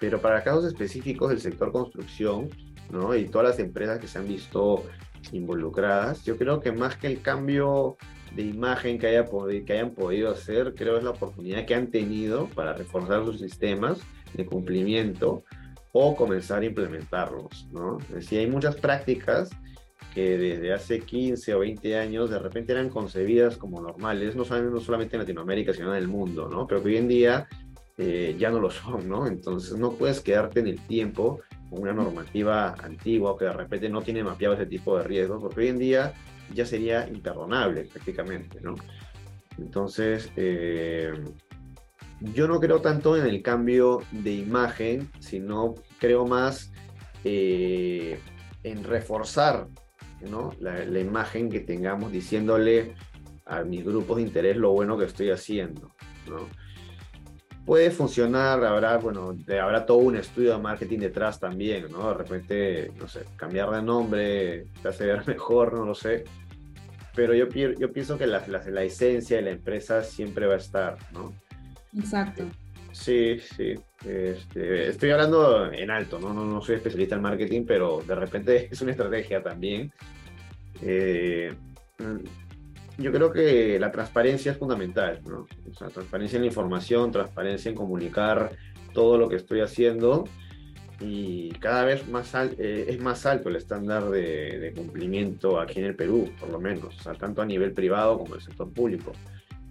pero 0.04 0.20
para 0.20 0.44
casos 0.44 0.66
específicos 0.66 1.30
del 1.30 1.40
sector 1.40 1.73
construcción 1.73 2.50
¿no? 2.90 3.16
y 3.16 3.25
todas 3.25 3.49
las 3.49 3.58
empresas 3.58 3.99
que 3.99 4.06
se 4.06 4.18
han 4.18 4.28
visto 4.28 4.84
involucradas, 5.32 6.23
yo 6.25 6.37
creo 6.37 6.61
que 6.61 6.73
más 6.73 6.96
que 6.96 7.06
el 7.06 7.23
cambio 7.23 7.96
de 8.37 8.42
imagen 8.42 8.99
que, 8.99 9.06
haya 9.06 9.25
que 9.64 9.73
hayan 9.73 9.92
podido 9.92 10.30
hacer, 10.30 10.75
creo 10.75 10.99
es 10.99 11.04
la 11.04 11.11
oportunidad 11.11 11.64
que 11.64 11.75
han 11.75 11.87
tenido 11.87 12.49
para 12.49 12.75
reforzar 12.75 13.25
sus 13.25 13.38
sistemas 13.38 13.99
de 14.34 14.44
cumplimiento 14.44 15.42
o 15.92 16.14
comenzar 16.14 16.61
a 16.61 16.66
implementarlos, 16.66 17.66
¿no? 17.73 17.99
Es 18.00 18.14
decir, 18.14 18.40
hay 18.40 18.46
muchas 18.46 18.76
prácticas 18.76 19.49
que 20.12 20.37
desde 20.37 20.73
hace 20.73 21.00
15 21.00 21.54
o 21.54 21.61
20 21.61 21.99
años 21.99 22.28
de 22.28 22.38
repente 22.38 22.73
eran 22.73 22.90
concebidas 22.90 23.56
como 23.56 23.80
normales, 23.80 24.37
no 24.37 24.44
solamente, 24.44 25.16
en 25.16 25.23
Latinoamérica, 25.23 25.73
sino 25.73 25.94
en 25.94 26.02
el 26.02 26.08
mundo, 26.08 26.49
¿no? 26.49 26.66
Pero 26.66 26.82
que 26.82 26.88
hoy 26.90 26.96
en 26.99 27.08
día 27.08 27.49
eh, 27.96 28.34
ya 28.38 28.50
no 28.50 28.60
lo 28.60 28.70
son, 28.70 29.08
¿no? 29.08 29.26
Entonces 29.26 29.78
no 29.78 29.92
puedes 29.92 30.20
quedarte 30.20 30.60
en 30.60 30.68
el 30.68 30.80
tiempo 30.80 31.40
con 31.70 31.82
una 31.82 31.92
normativa 31.92 32.74
antigua 32.74 33.36
que 33.38 33.44
de 33.46 33.52
repente 33.52 33.88
no 33.88 34.02
tiene 34.02 34.24
mapeado 34.24 34.54
ese 34.54 34.66
tipo 34.66 34.96
de 34.98 35.04
riesgos, 35.04 35.40
porque 35.40 35.60
hoy 35.60 35.68
en 35.68 35.78
día 35.78 36.14
ya 36.52 36.66
sería 36.66 37.08
imperdonable 37.08 37.84
prácticamente, 37.84 38.60
¿no? 38.60 38.74
Entonces, 39.58 40.30
eh, 40.36 41.12
yo 42.20 42.48
no 42.48 42.60
creo 42.60 42.80
tanto 42.80 43.16
en 43.16 43.26
el 43.26 43.42
cambio 43.42 44.02
de 44.10 44.32
imagen, 44.32 45.10
sino 45.20 45.74
creo 45.98 46.26
más 46.26 46.72
eh, 47.22 48.18
en 48.62 48.84
reforzar 48.84 49.68
¿no? 50.28 50.52
la, 50.58 50.84
la, 50.84 51.00
imagen 51.00 51.50
que 51.50 51.60
tengamos 51.60 52.10
diciéndole 52.10 52.94
a 53.46 53.62
mis 53.62 53.84
grupos 53.84 54.16
de 54.16 54.22
interés 54.22 54.56
lo 54.56 54.72
bueno 54.72 54.96
que 54.96 55.04
estoy 55.04 55.30
haciendo. 55.30 55.94
¿no? 56.28 56.48
Puede 57.64 57.90
funcionar, 57.90 58.62
habrá, 58.64 58.99
bueno, 58.99 59.35
habrá 59.61 59.87
todo 59.87 59.99
un 59.99 60.16
estudio 60.16 60.52
de 60.52 60.62
marketing 60.62 60.99
detrás 60.99 61.40
también, 61.40 61.90
¿no? 61.90 62.09
De 62.09 62.14
repente, 62.14 62.92
no 62.99 63.09
sé, 63.09 63.25
cambiar 63.37 63.71
de 63.71 63.83
nombre 63.83 64.66
te 64.83 64.88
hace 64.88 65.06
ver 65.06 65.26
mejor, 65.26 65.73
no 65.73 65.85
lo 65.85 65.94
sé. 65.94 66.25
Pero 67.14 67.33
yo, 67.33 67.47
yo 67.49 67.92
pienso 67.92 68.18
que 68.18 68.26
la, 68.26 68.47
la, 68.49 68.62
la 68.68 68.83
esencia 68.83 69.37
de 69.37 69.42
la 69.42 69.50
empresa 69.50 70.02
siempre 70.02 70.47
va 70.47 70.54
a 70.54 70.59
estar, 70.59 70.99
¿no? 71.12 71.33
Exacto. 71.97 72.44
Sí, 72.94 73.40
sí. 73.40 73.75
Este, 74.06 74.88
estoy 74.88 75.11
hablando 75.11 75.73
en 75.73 75.90
alto, 75.90 76.18
¿no? 76.21 76.33
¿no? 76.33 76.44
No, 76.44 76.62
soy 76.62 76.76
especialista 76.76 77.16
en 77.16 77.23
marketing, 77.23 77.64
pero 77.66 78.02
de 78.06 78.14
repente 78.14 78.68
es 78.73 78.80
una 78.83 78.92
estrategia 78.92 79.42
también. 79.42 79.92
Eh, 80.80 81.52
yo 82.98 83.12
creo 83.12 83.32
que 83.32 83.78
la 83.78 83.90
transparencia 83.90 84.52
es 84.52 84.58
fundamental, 84.58 85.20
¿no? 85.26 85.46
O 85.70 85.74
sea, 85.74 85.88
transparencia 85.88 86.36
en 86.36 86.42
la 86.42 86.48
información, 86.48 87.10
transparencia 87.10 87.70
en 87.70 87.76
comunicar 87.76 88.52
todo 88.92 89.18
lo 89.18 89.28
que 89.28 89.36
estoy 89.36 89.60
haciendo 89.60 90.24
y 91.00 91.50
cada 91.54 91.84
vez 91.84 92.08
más 92.08 92.32
eh, 92.34 92.86
es 92.88 93.00
más 93.00 93.26
alto 93.26 93.48
el 93.48 93.56
estándar 93.56 94.08
de, 94.10 94.58
de, 94.60 94.72
cumplimiento 94.72 95.60
aquí 95.60 95.80
en 95.80 95.86
el 95.86 95.96
Perú, 95.96 96.30
por 96.38 96.50
lo 96.50 96.60
menos, 96.60 96.96
o 96.96 97.02
sea, 97.02 97.14
tanto 97.14 97.42
a 97.42 97.46
nivel 97.46 97.72
privado 97.72 98.18
como 98.18 98.36
el 98.36 98.40
sector 98.40 98.72
público 98.72 99.12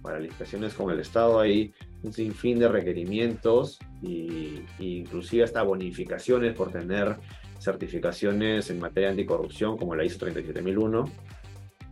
para 0.04 0.20
licitaciones 0.20 0.74
con 0.74 0.90
el 0.90 1.00
Estado 1.00 1.40
hay 1.40 1.72
un 2.02 2.12
sinfín 2.12 2.58
de 2.58 2.68
requerimientos 2.68 3.78
y, 4.02 4.60
inclusive 4.78 5.44
hasta 5.44 5.62
bonificaciones 5.62 6.52
por 6.52 6.70
tener 6.70 7.16
certificaciones 7.58 8.68
en 8.68 8.80
materia 8.80 9.08
anticorrupción 9.08 9.78
como 9.78 9.96
la 9.96 10.04
ISO 10.04 10.18
37001 10.18 11.06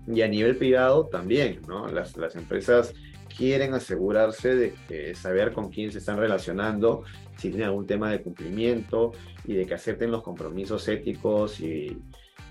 y 0.07 0.23
a 0.23 0.29
nivel 0.29 0.57
privado 0.57 1.07
también, 1.07 1.61
¿no? 1.69 1.89
Las, 1.89 2.17
las 2.17 2.37
empresas 2.37 2.95
quieren 3.37 3.75
asegurarse 3.75 4.55
de 4.55 5.15
saber 5.15 5.53
con 5.53 5.71
quién 5.71 5.91
se 5.91 5.99
están 5.99 6.19
relacionando, 6.19 7.05
si 7.37 7.49
tienen 7.49 7.69
algún 7.69 7.87
tema 7.87 8.11
de 8.11 8.21
cumplimiento 8.21 9.13
y 9.45 9.55
de 9.55 9.67
que 9.67 9.75
acepten 9.75 10.11
los 10.11 10.23
compromisos 10.23 10.87
éticos 10.89 11.61
y, 11.61 11.99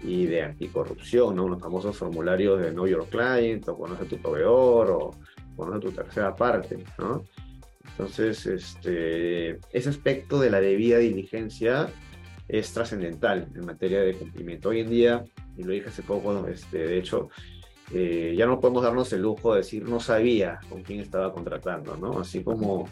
y 0.03 0.25
de 0.25 0.43
anticorrupción, 0.43 1.36
¿no? 1.36 1.48
Los 1.48 1.62
famosos 1.62 1.96
formularios 1.96 2.60
de 2.62 2.72
Know 2.72 2.88
Your 2.88 3.08
Client 3.08 3.67
o 3.67 3.77
conoce 3.77 4.03
a 4.03 4.08
tu 4.08 4.17
proveedor 4.17 4.91
o 4.91 5.12
conoce 5.55 5.79
tu 5.79 5.91
tercera 5.91 6.36
parte, 6.36 6.84
¿no? 6.98 7.24
Entonces, 7.91 8.46
este, 8.46 9.60
ese 9.72 9.89
aspecto 9.89 10.39
de 10.39 10.50
la 10.50 10.62
debida 10.62 10.98
diligencia 10.98 11.89
es 12.48 12.74
trascendental 12.74 13.48
en 13.53 13.65
materia 13.65 14.01
de 14.01 14.13
cumplimiento. 14.13 14.70
Hoy 14.70 14.79
en 14.79 14.89
día, 14.89 15.24
y 15.58 15.63
lo 15.63 15.74
dije 15.74 15.89
hace 15.89 16.03
poco, 16.03 16.48
este, 16.48 16.77
de 16.79 16.98
hecho, 16.98 17.29
eh, 17.93 18.34
ya 18.38 18.46
no 18.46 18.60
podemos 18.60 18.84
darnos 18.84 19.12
el 19.13 19.22
lujo 19.22 19.53
de 19.53 19.60
decir 19.60 19.84
no 19.88 20.00
sabía 20.00 20.60
con 20.70 20.81
quién 20.81 21.01
estaba 21.01 21.34
contratando, 21.34 21.98
¿no? 21.98 22.20
Así 22.20 22.43
como 22.43 22.88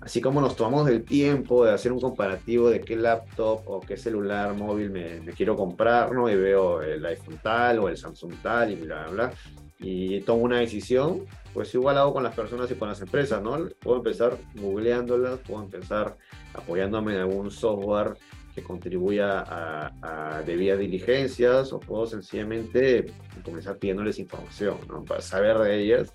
así 0.00 0.20
como 0.20 0.40
nos 0.40 0.54
tomamos 0.54 0.88
el 0.88 1.04
tiempo 1.04 1.64
de 1.64 1.72
hacer 1.72 1.90
un 1.90 2.00
comparativo 2.00 2.68
de 2.70 2.80
qué 2.80 2.96
laptop 2.96 3.62
o 3.66 3.80
qué 3.80 3.96
celular 3.96 4.54
móvil 4.54 4.90
me, 4.90 5.20
quiero 5.36 5.56
comprar, 5.56 6.12
¿no? 6.12 6.30
Y 6.30 6.36
veo 6.36 6.82
el 6.82 7.04
iPhone 7.06 7.40
tal 7.42 7.80
o 7.80 7.88
el 7.88 7.96
Samsung 7.96 8.34
tal 8.42 8.72
y 8.72 8.76
bla, 8.76 9.08
bla, 9.08 9.10
bla, 9.10 9.32
y 9.78 10.20
tomo 10.20 10.42
una 10.42 10.60
decisión, 10.60 11.24
pues 11.52 11.74
igual 11.74 11.98
hago 11.98 12.12
con 12.12 12.22
las 12.22 12.34
personas 12.34 12.70
y 12.70 12.74
con 12.74 12.88
las 12.88 13.00
empresas, 13.00 13.42
¿no? 13.42 13.68
Puedo 13.80 13.98
empezar 13.98 14.36
googleándolas, 14.54 15.40
puedo 15.40 15.62
empezar 15.62 16.16
apoyándome 16.54 17.14
en 17.14 17.20
algún 17.20 17.50
software 17.50 18.14
que 18.56 18.62
contribuya 18.62 19.40
a, 19.40 19.92
a 20.38 20.42
debidas 20.42 20.78
diligencias 20.78 21.72
o 21.72 21.78
puedo 21.78 22.06
sencillamente 22.06 23.06
comenzar 23.44 23.76
pidiéndoles 23.76 24.18
información, 24.18 24.78
¿no? 24.88 25.04
Para 25.04 25.20
saber 25.20 25.58
de 25.58 25.78
ellas 25.78 26.12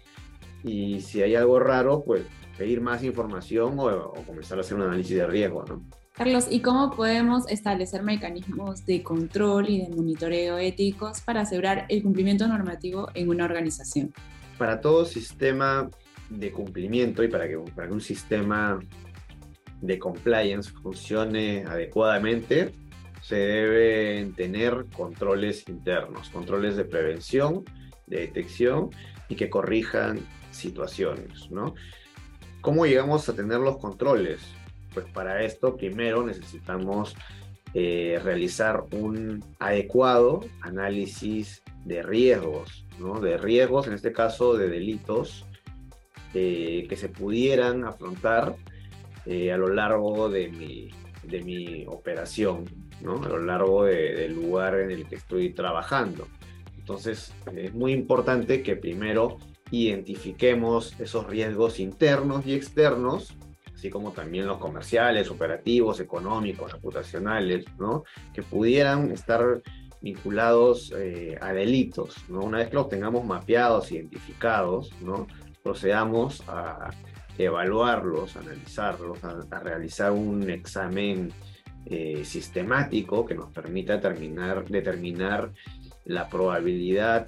y 0.64 1.02
si 1.02 1.22
hay 1.22 1.36
algo 1.36 1.60
raro, 1.60 2.04
pues 2.04 2.24
pedir 2.58 2.82
más 2.82 3.04
información 3.04 3.80
o, 3.80 4.14
comenzar 4.26 4.58
a 4.58 4.62
hacer 4.62 4.76
un 4.76 4.84
análisis 4.84 5.18
de 5.18 5.28
riesgo, 5.28 5.64
¿no? 5.68 5.84
Carlos, 6.14 6.48
¿y 6.50 6.60
cómo 6.60 6.92
podemos 6.92 7.48
establecer 7.48 8.04
mecanismos 8.04 8.86
de 8.86 9.02
control 9.02 9.70
y 9.70 9.82
de 9.82 9.90
monitoreo 9.96 10.58
éticos 10.58 11.22
para 11.22 11.42
asegurar 11.42 11.86
el 11.90 12.04
cumplimiento 12.04 12.48
normativo 12.48 13.08
en 13.14 13.30
una 13.30 13.46
organización? 13.46 14.14
Para 14.58 14.82
todo 14.82 15.06
sistema 15.06 15.90
de 16.30 16.52
cumplimiento 16.52 17.24
y 17.24 17.30
para 17.30 17.48
que, 17.48 17.58
para 17.76 17.88
que 17.88 17.94
un 17.94 18.02
sistema 18.02 18.80
de 19.82 20.00
compliance 20.00 20.72
funcione 20.72 21.66
adecuadamente, 21.66 22.74
se 23.22 23.36
deben 23.36 24.34
tener 24.34 24.86
controles 24.96 25.68
internos, 25.68 26.30
controles 26.30 26.76
de 26.76 26.86
prevención, 26.86 27.64
de 28.08 28.22
detección 28.22 28.90
y 29.30 29.36
que 29.36 29.50
corrijan 29.50 30.20
situaciones, 30.52 31.50
¿no? 31.52 31.76
¿Cómo 32.62 32.86
llegamos 32.86 33.28
a 33.28 33.34
tener 33.34 33.60
los 33.60 33.78
controles? 33.78 34.42
Pues 34.94 35.06
para 35.08 35.44
esto 35.44 35.78
primero 35.78 36.24
necesitamos 36.26 37.16
eh, 37.74 38.20
realizar 38.24 38.84
un 38.92 39.44
adecuado 39.60 40.42
análisis 40.62 41.64
de 41.86 42.04
riesgos, 42.04 42.86
¿no? 43.00 43.20
De 43.20 43.38
riesgos, 43.38 43.88
en 43.88 43.94
este 43.94 44.12
caso 44.12 44.56
de 44.58 44.70
delitos, 44.70 45.46
eh, 46.34 46.86
que 46.88 46.96
se 46.96 47.10
pudieran 47.10 47.86
afrontar 47.86 48.56
eh, 49.26 49.52
a 49.52 49.58
lo 49.58 49.68
largo 49.68 50.30
de 50.30 50.50
mi, 50.50 50.90
de 51.24 51.42
mi 51.42 51.86
operación, 51.88 52.66
¿no? 53.02 53.24
A 53.24 53.30
lo 53.30 53.40
largo 53.40 53.86
del 53.86 54.34
lugar 54.34 54.80
en 54.80 54.92
el 54.92 55.08
que 55.08 55.16
estoy 55.16 55.54
trabajando. 55.54 56.28
Entonces, 56.78 57.34
es 57.56 57.74
muy 57.74 57.94
importante 57.94 58.64
que 58.64 58.76
primero 58.76 59.38
identifiquemos 59.72 61.00
esos 61.00 61.28
riesgos 61.28 61.80
internos 61.80 62.46
y 62.46 62.54
externos, 62.54 63.36
así 63.74 63.90
como 63.90 64.12
también 64.12 64.46
los 64.46 64.58
comerciales, 64.58 65.32
operativos, 65.32 66.00
económicos, 66.00 66.72
reputacionales, 66.72 67.66
¿no? 67.80 68.04
que 68.34 68.44
pudieran 68.44 69.12
estar 69.12 69.62
vinculados 70.02 70.94
eh, 70.98 71.38
a 71.40 71.54
delitos. 71.54 72.16
¿no? 72.28 72.42
Una 72.42 72.58
vez 72.58 72.70
que 72.70 72.76
los 72.76 72.90
tengamos 72.90 73.26
mapeados, 73.26 73.92
identificados, 73.92 74.92
¿no? 75.02 75.28
procedamos 75.64 76.44
a 76.48 76.90
evaluarlos, 77.46 78.36
analizarlos, 78.36 79.20
a, 79.24 79.60
realizar 79.60 80.12
un 80.12 80.50
examen 80.50 81.32
eh, 81.86 82.24
sistemático 82.24 83.26
que 83.26 83.36
nos 83.36 83.52
permita 83.52 83.94
determinar, 83.94 84.66
determinar 84.66 85.52
la 86.06 86.30
probabilidad 86.30 87.28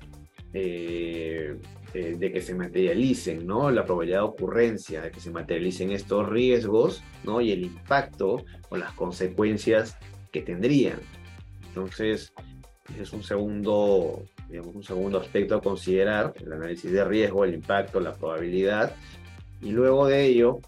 eh, 0.54 1.58
eh, 1.94 2.16
de 2.18 2.32
que 2.32 2.42
se 2.42 2.56
materialicen, 2.56 3.46
¿no? 3.46 3.70
La 3.70 3.86
probabilidad 3.86 4.20
de 4.20 4.26
ocurrencia 4.26 5.02
de 5.02 5.12
que 5.12 5.20
se 5.20 5.32
materialicen 5.32 5.92
estos 5.92 6.28
riesgos, 6.28 7.04
¿no? 7.24 7.42
Y 7.42 7.52
el 7.52 7.64
impacto 7.64 8.46
o 8.70 8.78
las 8.78 8.94
consecuencias 8.94 9.98
que 10.32 10.42
tendrían. 10.42 11.00
Entonces, 11.68 12.34
es 13.00 13.14
un 13.14 13.24
segundo, 13.24 14.24
digamos, 14.50 14.76
un 14.76 14.84
segundo 14.84 15.20
aspecto 15.20 15.56
a 15.56 15.62
considerar, 15.62 16.34
el 16.44 16.54
análisis 16.54 16.92
de 16.92 17.04
riesgo, 17.04 17.46
el 17.46 17.54
impacto, 17.54 18.00
la 18.00 18.14
probabilidad, 18.14 18.96
y 19.64 19.72
luego 19.72 20.08
de 20.08 20.26
ello, 20.26 20.60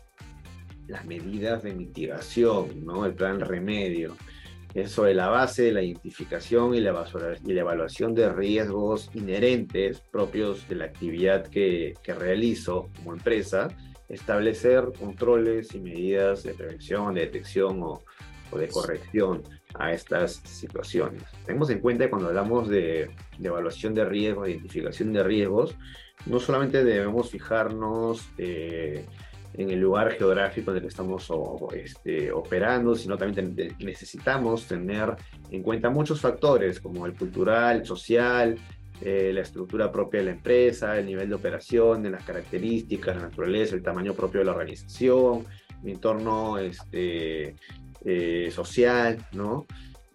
las 0.88 1.06
medidas 1.06 1.64
de 1.64 1.74
mitigación, 1.74 2.86
¿no? 2.86 3.06
El 3.06 3.14
plan 3.14 3.40
remedio. 3.40 4.16
es 4.74 4.92
sobre 4.92 5.14
la 5.14 5.30
base 5.30 5.64
de 5.64 5.72
la 5.72 5.82
identificación 5.82 6.76
y 6.76 6.82
la, 6.82 7.06
y 7.46 7.54
la 7.54 7.62
evaluación 7.62 8.14
de 8.14 8.30
riesgos 8.30 9.10
inherentes 9.14 10.02
propios 10.12 10.68
de 10.68 10.76
la 10.76 10.86
actividad 10.86 11.48
que, 11.48 11.94
que 12.04 12.14
realizo 12.14 12.90
como 12.98 13.14
empresa, 13.14 13.70
establecer 14.10 14.92
controles 15.00 15.74
y 15.74 15.80
medidas 15.80 16.44
de 16.44 16.54
prevención, 16.54 17.14
de 17.14 17.22
detección 17.22 17.82
o, 17.82 18.04
o 18.52 18.58
de 18.58 18.68
corrección 18.68 19.44
a 19.76 19.92
estas 19.92 20.36
situaciones. 20.44 21.24
Tenemos 21.46 21.70
en 21.70 21.80
cuenta 21.80 22.06
que 22.06 22.10
cuando 22.10 22.28
hablamos 22.30 22.68
de, 22.70 23.10
de, 23.38 23.48
evaluación 23.48 23.94
de 23.94 24.06
riesgos, 24.06 24.46
de 24.46 24.52
identificación 24.52 25.14
de 25.14 25.24
riesgos, 25.24 25.76
no 26.26 26.40
solamente 26.40 26.84
debemos 26.84 27.30
fijarnos 27.30 28.28
eh, 28.38 29.06
en 29.54 29.70
el 29.70 29.80
lugar 29.80 30.12
geográfico 30.12 30.72
en 30.72 30.78
el 30.78 30.82
que 30.84 30.90
estamos 30.90 31.32
este, 31.74 32.32
operando, 32.32 32.96
sino 32.96 33.18
también 33.18 33.56
necesitamos 33.80 34.68
tener 34.68 35.16
en 35.50 35.64
cuenta 35.64 35.90
muchos 35.90 36.20
factores 36.20 36.80
como 36.80 37.06
el 37.06 37.14
cultural, 37.14 37.78
el 37.78 37.86
social, 37.86 38.58
eh, 39.02 39.32
la 39.34 39.42
estructura 39.42 39.92
propia 39.92 40.22
de 40.22 40.28
la 40.28 40.32
empresa, 40.32 40.98
el 40.98 41.06
nivel 41.06 41.30
de 41.30 41.36
operación, 41.36 42.10
las 42.12 42.24
características, 42.24 43.16
la 43.16 43.24
naturaleza, 43.24 43.76
el 43.76 43.84
tamaño 43.84 44.14
propio 44.14 44.40
de 44.40 44.46
la 44.46 44.52
organización, 44.52 45.46
el 45.84 45.90
entorno 45.90 46.58
este, 46.58 47.56
eh, 48.04 48.50
social, 48.52 49.18
¿no? 49.34 49.66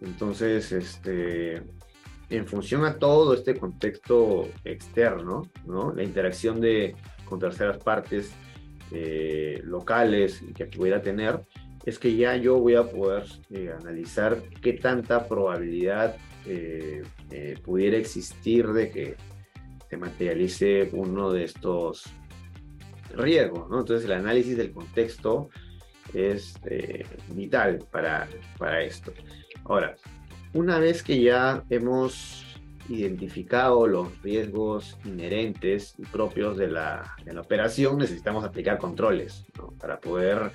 Entonces, 0.01 0.71
este, 0.71 1.61
en 2.31 2.47
función 2.47 2.85
a 2.85 2.97
todo 2.97 3.33
este 3.33 3.55
contexto 3.55 4.47
externo, 4.63 5.51
¿no? 5.65 5.93
La 5.93 6.03
interacción 6.03 6.61
de, 6.61 6.95
con 7.25 7.39
terceras 7.39 7.77
partes 7.77 8.31
eh, 8.91 9.61
locales 9.65 10.41
que 10.55 10.65
pudiera 10.65 11.01
tener, 11.01 11.41
es 11.85 11.99
que 11.99 12.15
ya 12.15 12.37
yo 12.37 12.57
voy 12.59 12.75
a 12.75 12.83
poder 12.83 13.25
eh, 13.49 13.71
analizar 13.77 14.41
qué 14.61 14.73
tanta 14.73 15.27
probabilidad 15.27 16.15
eh, 16.45 17.03
pudiera 17.63 17.97
existir 17.97 18.67
de 18.67 18.91
que 18.91 19.17
se 19.89 19.97
materialice 19.97 20.89
uno 20.93 21.31
de 21.31 21.43
estos 21.43 22.05
riesgos. 23.15 23.69
¿no? 23.69 23.79
Entonces 23.79 24.05
el 24.05 24.13
análisis 24.13 24.55
del 24.55 24.71
contexto 24.71 25.49
es 26.13 26.53
vital 27.29 27.79
para, 27.91 28.27
para 28.57 28.83
esto. 28.83 29.13
Ahora, 29.65 29.95
una 30.53 30.79
vez 30.79 31.03
que 31.03 31.21
ya 31.21 31.63
hemos 31.69 32.45
identificado 32.89 33.87
los 33.87 34.21
riesgos 34.21 34.97
inherentes 35.05 35.95
y 35.97 36.03
propios 36.03 36.57
de 36.57 36.67
la, 36.67 37.15
de 37.23 37.33
la 37.33 37.41
operación, 37.41 37.97
necesitamos 37.97 38.43
aplicar 38.43 38.77
controles 38.77 39.45
para 39.79 39.99
poder, 39.99 40.51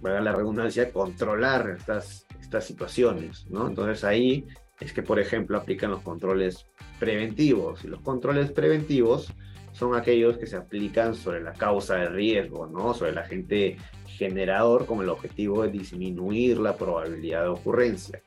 para 0.00 0.20
la 0.20 0.32
redundancia, 0.32 0.92
controlar 0.92 1.76
estas, 1.78 2.26
estas 2.40 2.64
situaciones. 2.64 3.46
¿no? 3.50 3.66
Entonces 3.66 4.04
ahí 4.04 4.46
es 4.80 4.92
que, 4.92 5.02
por 5.02 5.18
ejemplo, 5.18 5.58
aplican 5.58 5.90
los 5.90 6.02
controles 6.02 6.66
preventivos. 7.00 7.84
Y 7.84 7.88
los 7.88 8.00
controles 8.02 8.52
preventivos 8.52 9.32
son 9.72 9.94
aquellos 9.96 10.38
que 10.38 10.46
se 10.46 10.56
aplican 10.56 11.14
sobre 11.14 11.42
la 11.42 11.52
causa 11.52 11.96
del 11.96 12.12
riesgo, 12.12 12.66
¿no? 12.66 12.94
sobre 12.94 13.10
el 13.10 13.18
agente 13.18 13.76
generador 14.06 14.86
con 14.86 15.00
el 15.02 15.08
objetivo 15.08 15.62
de 15.62 15.70
disminuir 15.70 16.58
la 16.58 16.76
probabilidad 16.76 17.42
de 17.42 17.48
ocurrencia. 17.48 18.22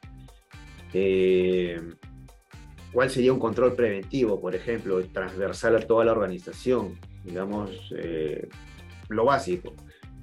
Eh, 0.94 1.80
¿Cuál 2.92 3.10
sería 3.10 3.32
un 3.32 3.40
control 3.40 3.76
preventivo, 3.76 4.42
por 4.42 4.56
ejemplo, 4.56 5.00
transversal 5.14 5.76
a 5.76 5.80
toda 5.80 6.06
la 6.06 6.12
organización? 6.12 6.98
Digamos, 7.24 7.94
eh, 7.96 8.50
lo 9.10 9.26
básico, 9.26 9.76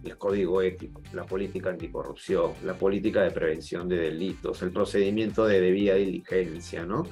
el 0.04 0.18
código 0.18 0.62
ético, 0.62 1.00
la 1.12 1.24
política 1.24 1.70
anticorrupción, 1.70 2.52
la 2.64 2.74
política 2.74 3.22
de 3.22 3.30
prevención 3.30 3.88
de 3.88 3.98
delitos, 3.98 4.62
el 4.62 4.72
procedimiento 4.72 5.46
de 5.46 5.60
debida 5.60 5.94
diligencia, 5.94 6.84
¿no? 6.84 7.04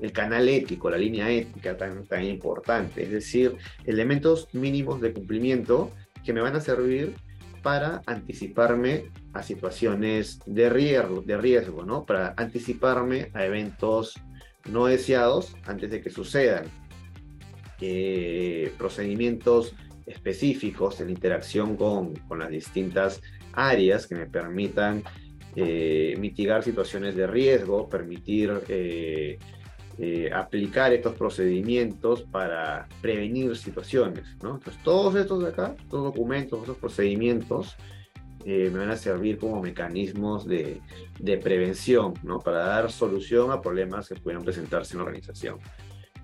El 0.00 0.12
canal 0.12 0.48
ético, 0.48 0.88
la 0.90 0.98
línea 0.98 1.30
ética 1.30 1.76
tan, 1.76 2.06
tan 2.06 2.24
importante, 2.24 3.02
es 3.02 3.10
decir, 3.10 3.56
elementos 3.84 4.48
mínimos 4.52 5.00
de 5.00 5.12
cumplimiento 5.12 5.90
que 6.24 6.32
me 6.32 6.40
van 6.40 6.56
a 6.56 6.60
servir 6.60 7.14
para 7.62 8.02
anticiparme 8.06 9.10
a 9.32 9.42
situaciones 9.42 10.40
de 10.46 10.68
riesgo, 10.68 11.22
de 11.22 11.36
riesgo, 11.36 11.84
¿no? 11.84 12.04
Para 12.04 12.34
anticiparme 12.36 13.30
a 13.34 13.44
eventos 13.44 14.14
no 14.70 14.86
deseados 14.86 15.54
antes 15.64 15.90
de 15.90 16.00
que 16.00 16.10
sucedan. 16.10 16.64
procedimientos 18.78 19.74
específicos 20.06 21.00
en 21.00 21.10
interacción 21.10 21.76
con, 21.76 22.14
las 22.38 22.50
distintas 22.50 23.20
áreas 23.52 24.06
que 24.06 24.14
me 24.14 24.26
permitan 24.26 25.02
eh, 25.54 26.14
mitigar 26.18 26.62
situaciones 26.62 27.14
de 27.14 27.26
riesgo, 27.26 27.88
permitir 27.88 28.62
eh, 28.68 29.38
eh, 29.98 30.30
aplicar 30.32 30.92
estos 30.92 31.14
procedimientos 31.14 32.22
para 32.22 32.88
prevenir 33.00 33.54
situaciones. 33.56 34.26
Entonces, 34.32 34.74
todos 34.82 35.14
estos 35.14 35.42
de 35.42 35.50
acá, 35.50 35.74
estos 35.78 36.02
documentos, 36.02 36.60
estos 36.60 36.78
procedimientos, 36.78 37.76
eh, 38.44 38.70
me 38.72 38.80
van 38.80 38.90
a 38.90 38.96
servir 38.96 39.38
como 39.38 39.62
mecanismos 39.62 40.46
de, 40.46 40.80
de, 41.18 41.38
prevención, 41.38 42.14
¿no? 42.22 42.38
Para 42.40 42.58
dar 42.58 42.90
solución 42.90 43.50
a 43.52 43.60
problemas 43.60 44.08
que 44.08 44.16
puedan 44.16 44.42
presentarse 44.42 44.94
en 44.94 44.98
la 44.98 45.04
organización. 45.04 45.58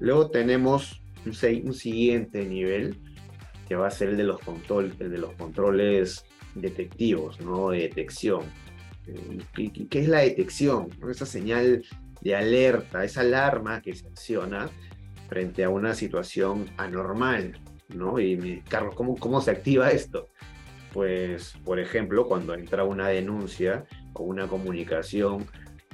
Luego 0.00 0.30
tenemos 0.30 1.02
un, 1.24 1.32
un 1.64 1.74
siguiente 1.74 2.44
nivel, 2.44 2.98
que 3.68 3.76
va 3.76 3.88
a 3.88 3.90
ser 3.90 4.10
el 4.10 4.16
de 4.16 4.24
los, 4.24 4.40
control, 4.40 4.94
el 4.98 5.10
de 5.10 5.18
los 5.18 5.32
controles 5.34 6.24
detectivos, 6.54 7.40
¿no? 7.40 7.70
De 7.70 7.80
detección. 7.80 8.42
¿Qué, 9.54 9.70
qué 9.88 10.00
es 10.00 10.08
la 10.08 10.20
detección? 10.20 10.88
Esa 11.08 11.26
señal 11.26 11.84
de 12.20 12.34
alerta, 12.34 13.04
esa 13.04 13.20
alarma 13.20 13.80
que 13.80 13.94
se 13.94 14.06
acciona 14.06 14.68
frente 15.28 15.64
a 15.64 15.70
una 15.70 15.94
situación 15.94 16.66
anormal, 16.76 17.60
¿no? 17.88 18.18
Y 18.18 18.62
Carlos, 18.68 18.94
¿cómo, 18.94 19.16
¿cómo 19.16 19.40
se 19.40 19.50
activa 19.50 19.90
esto? 19.90 20.28
Pues, 20.92 21.54
por 21.64 21.78
ejemplo, 21.78 22.26
cuando 22.26 22.54
entra 22.54 22.84
una 22.84 23.08
denuncia 23.08 23.84
o 24.14 24.24
una 24.24 24.48
comunicación 24.48 25.46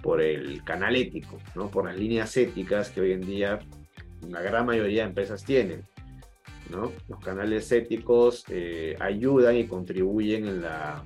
por 0.02 0.20
el 0.20 0.62
canal 0.64 0.96
ético, 0.96 1.38
¿no? 1.54 1.70
por 1.70 1.87
las 1.87 1.96
líneas 1.96 2.37
éticas 2.37 2.90
que 2.90 3.00
hoy 3.00 3.12
en 3.12 3.22
día 3.22 3.59
la 4.28 4.42
gran 4.42 4.66
mayoría 4.66 5.02
de 5.02 5.09
empresas 5.09 5.44
tienen. 5.44 5.87
¿no? 6.70 6.92
Los 7.09 7.20
canales 7.20 7.70
éticos 7.72 8.44
eh, 8.48 8.96
ayudan 9.00 9.57
y 9.57 9.66
contribuyen 9.66 10.46
en 10.46 10.62
la, 10.62 11.04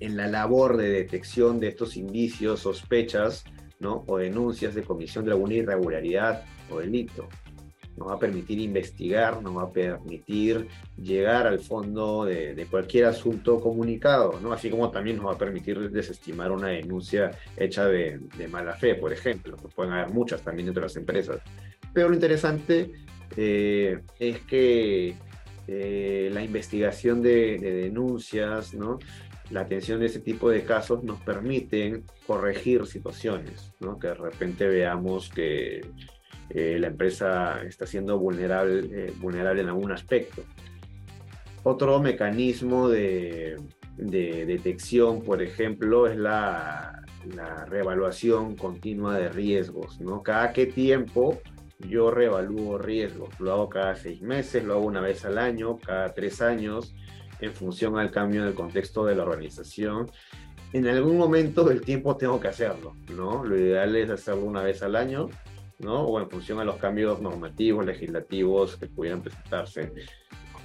en 0.00 0.16
la 0.16 0.28
labor 0.28 0.76
de 0.76 0.88
detección 0.88 1.60
de 1.60 1.68
estos 1.68 1.96
indicios, 1.96 2.60
sospechas 2.60 3.44
¿no? 3.78 4.04
o 4.06 4.18
denuncias 4.18 4.74
de 4.74 4.82
comisión 4.82 5.24
de 5.24 5.32
alguna 5.32 5.54
irregularidad 5.54 6.44
o 6.70 6.78
delito 6.78 7.28
nos 8.00 8.08
va 8.08 8.14
a 8.14 8.18
permitir 8.18 8.58
investigar, 8.58 9.42
nos 9.42 9.54
va 9.58 9.64
a 9.64 9.70
permitir 9.70 10.66
llegar 10.96 11.46
al 11.46 11.60
fondo 11.60 12.24
de, 12.24 12.66
cualquier 12.70 13.04
asunto 13.04 13.60
comunicado, 13.60 14.40
¿no? 14.40 14.54
así 14.54 14.70
como 14.70 14.90
también 14.90 15.18
nos 15.18 15.26
va 15.26 15.32
a 15.32 15.38
permitir 15.38 15.90
desestimar 15.90 16.50
una 16.50 16.68
denuncia 16.68 17.30
hecha 17.58 17.86
de, 17.86 18.18
mala 18.50 18.72
fe, 18.74 18.94
por 18.94 19.12
ejemplo, 19.12 19.54
que 19.56 19.68
pueden 19.68 19.92
haber 19.92 20.14
muchas 20.14 20.40
también 20.40 20.66
dentro 20.66 20.80
de 20.80 20.86
las 20.86 20.96
empresas. 20.96 21.40
Pero 21.92 22.08
lo 22.08 22.14
interesante 22.14 22.90
eh, 23.36 24.00
es 24.18 24.40
que 24.40 25.14
eh, 25.68 26.30
la 26.32 26.42
investigación 26.42 27.20
de, 27.20 27.58
de 27.58 27.72
denuncias, 27.72 28.72
¿no? 28.72 28.98
la 29.50 29.60
atención 29.60 30.00
de 30.00 30.06
ese 30.06 30.20
tipo 30.20 30.48
de 30.48 30.64
casos 30.64 31.04
nos 31.04 31.20
permiten 31.20 32.04
corregir 32.26 32.86
situaciones, 32.86 33.72
¿no? 33.78 33.98
que 33.98 34.08
de 34.08 34.14
repente 34.14 34.66
veamos 34.66 35.28
que 35.28 35.82
eh, 36.50 36.78
la 36.80 36.88
empresa 36.88 37.62
está 37.62 37.86
siendo 37.86 38.18
vulnerable, 38.18 38.80
eh, 38.90 39.14
vulnerable 39.18 39.62
en 39.62 39.68
algún 39.68 39.92
aspecto. 39.92 40.42
Otro 41.62 42.00
mecanismo 42.00 42.88
de, 42.88 43.56
detección, 43.96 45.22
por 45.22 45.42
ejemplo, 45.42 46.06
es 46.06 46.16
la, 46.16 47.02
la, 47.36 47.66
reevaluación 47.66 48.56
continua 48.56 49.16
de 49.16 49.28
riesgos. 49.28 50.00
¿no? 50.00 50.22
Cada 50.22 50.52
qué 50.52 50.66
tiempo 50.66 51.38
yo 51.78 52.10
reevalúo 52.10 52.78
riesgos. 52.78 53.38
Lo 53.38 53.52
hago 53.52 53.68
cada 53.68 53.94
seis 53.94 54.20
meses, 54.20 54.64
lo 54.64 54.74
hago 54.74 54.86
una 54.86 55.00
vez 55.00 55.24
al 55.24 55.38
año, 55.38 55.78
cada 55.78 56.12
tres 56.14 56.40
años, 56.40 56.94
en 57.40 57.52
función 57.52 57.96
al 57.98 58.10
cambio 58.10 58.44
del 58.44 58.54
contexto 58.54 59.04
de 59.04 59.14
la 59.14 59.22
organización. 59.22 60.10
En 60.72 60.86
algún 60.88 61.16
momento 61.16 61.64
del 61.64 61.80
tiempo 61.80 62.16
tengo 62.16 62.40
que 62.40 62.48
hacerlo, 62.48 62.96
¿no? 63.14 63.44
Lo 63.44 63.56
ideal 63.56 63.94
es 63.96 64.10
hacerlo 64.10 64.44
una 64.44 64.62
vez 64.62 64.82
al 64.82 64.96
año 64.96 65.28
¿no? 65.80 66.02
o 66.02 66.20
en 66.20 66.28
función 66.30 66.60
a 66.60 66.64
los 66.64 66.76
cambios 66.76 67.20
normativos, 67.20 67.84
legislativos 67.84 68.76
que 68.76 68.86
pudieran 68.86 69.22
presentarse. 69.22 69.92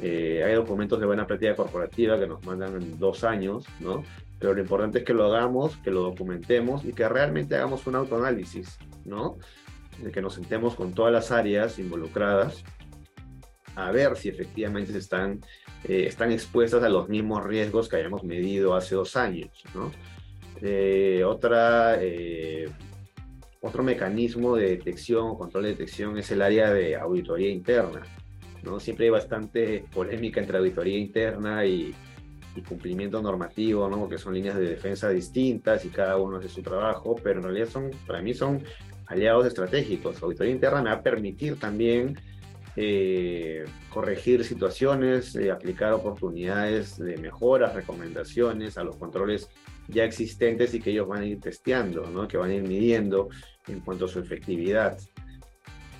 Eh, 0.01 0.43
hay 0.45 0.53
documentos 0.55 0.99
de 0.99 1.05
buena 1.05 1.25
práctica 1.25 1.55
corporativa 1.55 2.19
que 2.19 2.27
nos 2.27 2.43
mandan 2.45 2.81
en 2.81 2.99
dos 2.99 3.23
años, 3.23 3.65
¿no? 3.79 4.03
pero 4.39 4.53
lo 4.53 4.61
importante 4.61 4.99
es 4.99 5.05
que 5.05 5.13
lo 5.13 5.25
hagamos, 5.25 5.77
que 5.77 5.91
lo 5.91 6.01
documentemos 6.01 6.83
y 6.83 6.93
que 6.93 7.07
realmente 7.07 7.55
hagamos 7.55 7.87
un 7.87 7.95
autoanálisis, 7.95 8.77
¿no? 9.05 9.37
de 10.01 10.11
que 10.11 10.21
nos 10.21 10.33
sentemos 10.33 10.75
con 10.75 10.93
todas 10.93 11.13
las 11.13 11.31
áreas 11.31 11.79
involucradas 11.79 12.63
a 13.75 13.91
ver 13.91 14.15
si 14.15 14.29
efectivamente 14.29 14.97
están, 14.97 15.41
eh, 15.83 16.05
están 16.07 16.31
expuestas 16.31 16.83
a 16.83 16.89
los 16.89 17.09
mismos 17.09 17.43
riesgos 17.43 17.89
que 17.89 17.97
habíamos 17.97 18.23
medido 18.23 18.75
hace 18.75 18.95
dos 18.95 19.15
años. 19.15 19.63
¿no? 19.73 19.91
Eh, 20.61 21.23
otra, 21.25 21.97
eh, 22.01 22.69
otro 23.65 23.83
mecanismo 23.83 24.55
de 24.55 24.69
detección 24.69 25.27
o 25.27 25.37
control 25.37 25.63
de 25.63 25.69
detección 25.69 26.17
es 26.17 26.29
el 26.31 26.41
área 26.41 26.71
de 26.71 26.95
auditoría 26.95 27.49
interna. 27.49 28.01
¿no? 28.63 28.79
Siempre 28.79 29.05
hay 29.05 29.11
bastante 29.11 29.85
polémica 29.93 30.39
entre 30.39 30.59
auditoría 30.59 30.97
interna 30.97 31.65
y, 31.65 31.93
cumplimiento 32.69 33.21
normativo, 33.21 33.89
¿no? 33.89 34.07
que 34.07 34.17
son 34.17 34.33
líneas 34.33 34.55
de 34.55 34.69
defensa 34.69 35.09
distintas 35.09 35.83
y 35.83 35.89
cada 35.89 36.15
uno 36.15 36.37
hace 36.37 36.47
su 36.47 36.61
trabajo, 36.61 37.13
pero 37.21 37.39
en 37.39 37.43
realidad 37.43 37.67
son, 37.67 37.91
para 38.07 38.21
mí 38.21 38.33
son 38.33 38.61
aliados 39.07 39.45
estratégicos. 39.45 40.23
Auditoría 40.23 40.53
interna 40.53 40.81
me 40.81 40.89
va 40.89 40.95
a 40.95 41.03
permitir 41.03 41.59
también 41.59 42.17
eh, 42.77 43.65
corregir 43.89 44.45
situaciones, 44.45 45.35
eh, 45.35 45.51
aplicar 45.51 45.91
oportunidades 45.91 46.97
de 46.97 47.17
mejoras, 47.17 47.73
recomendaciones 47.73 48.77
a 48.77 48.85
los 48.85 48.95
controles 48.95 49.49
ya 49.89 50.05
existentes 50.05 50.73
y 50.73 50.79
que 50.79 50.91
ellos 50.91 51.09
van 51.09 51.23
a 51.23 51.25
ir 51.25 51.41
testeando, 51.41 52.09
¿no? 52.09 52.25
que 52.27 52.37
van 52.37 52.51
a 52.51 52.53
ir 52.53 52.63
midiendo 52.63 53.27
en 53.67 53.79
cuanto 53.79 54.05
a 54.05 54.07
su 54.07 54.19
efectividad. 54.19 54.97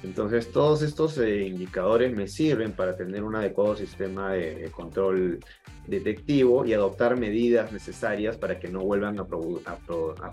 Entonces, 0.03 0.51
todos 0.51 0.83
estos 0.83 1.17
eh, 1.17 1.47
indicadores 1.47 2.15
me 2.15 2.27
sirven 2.27 2.73
para 2.73 2.95
tener 2.95 3.23
un 3.23 3.35
adecuado 3.35 3.75
sistema 3.75 4.33
de, 4.33 4.69
control 4.71 5.39
detectivo 5.87 6.65
y 6.65 6.73
adoptar 6.73 7.17
medidas 7.19 7.71
necesarias 7.71 8.37
para 8.37 8.59
que 8.59 8.67
no 8.67 8.81
vuelvan 8.81 9.17
a, 9.19 9.25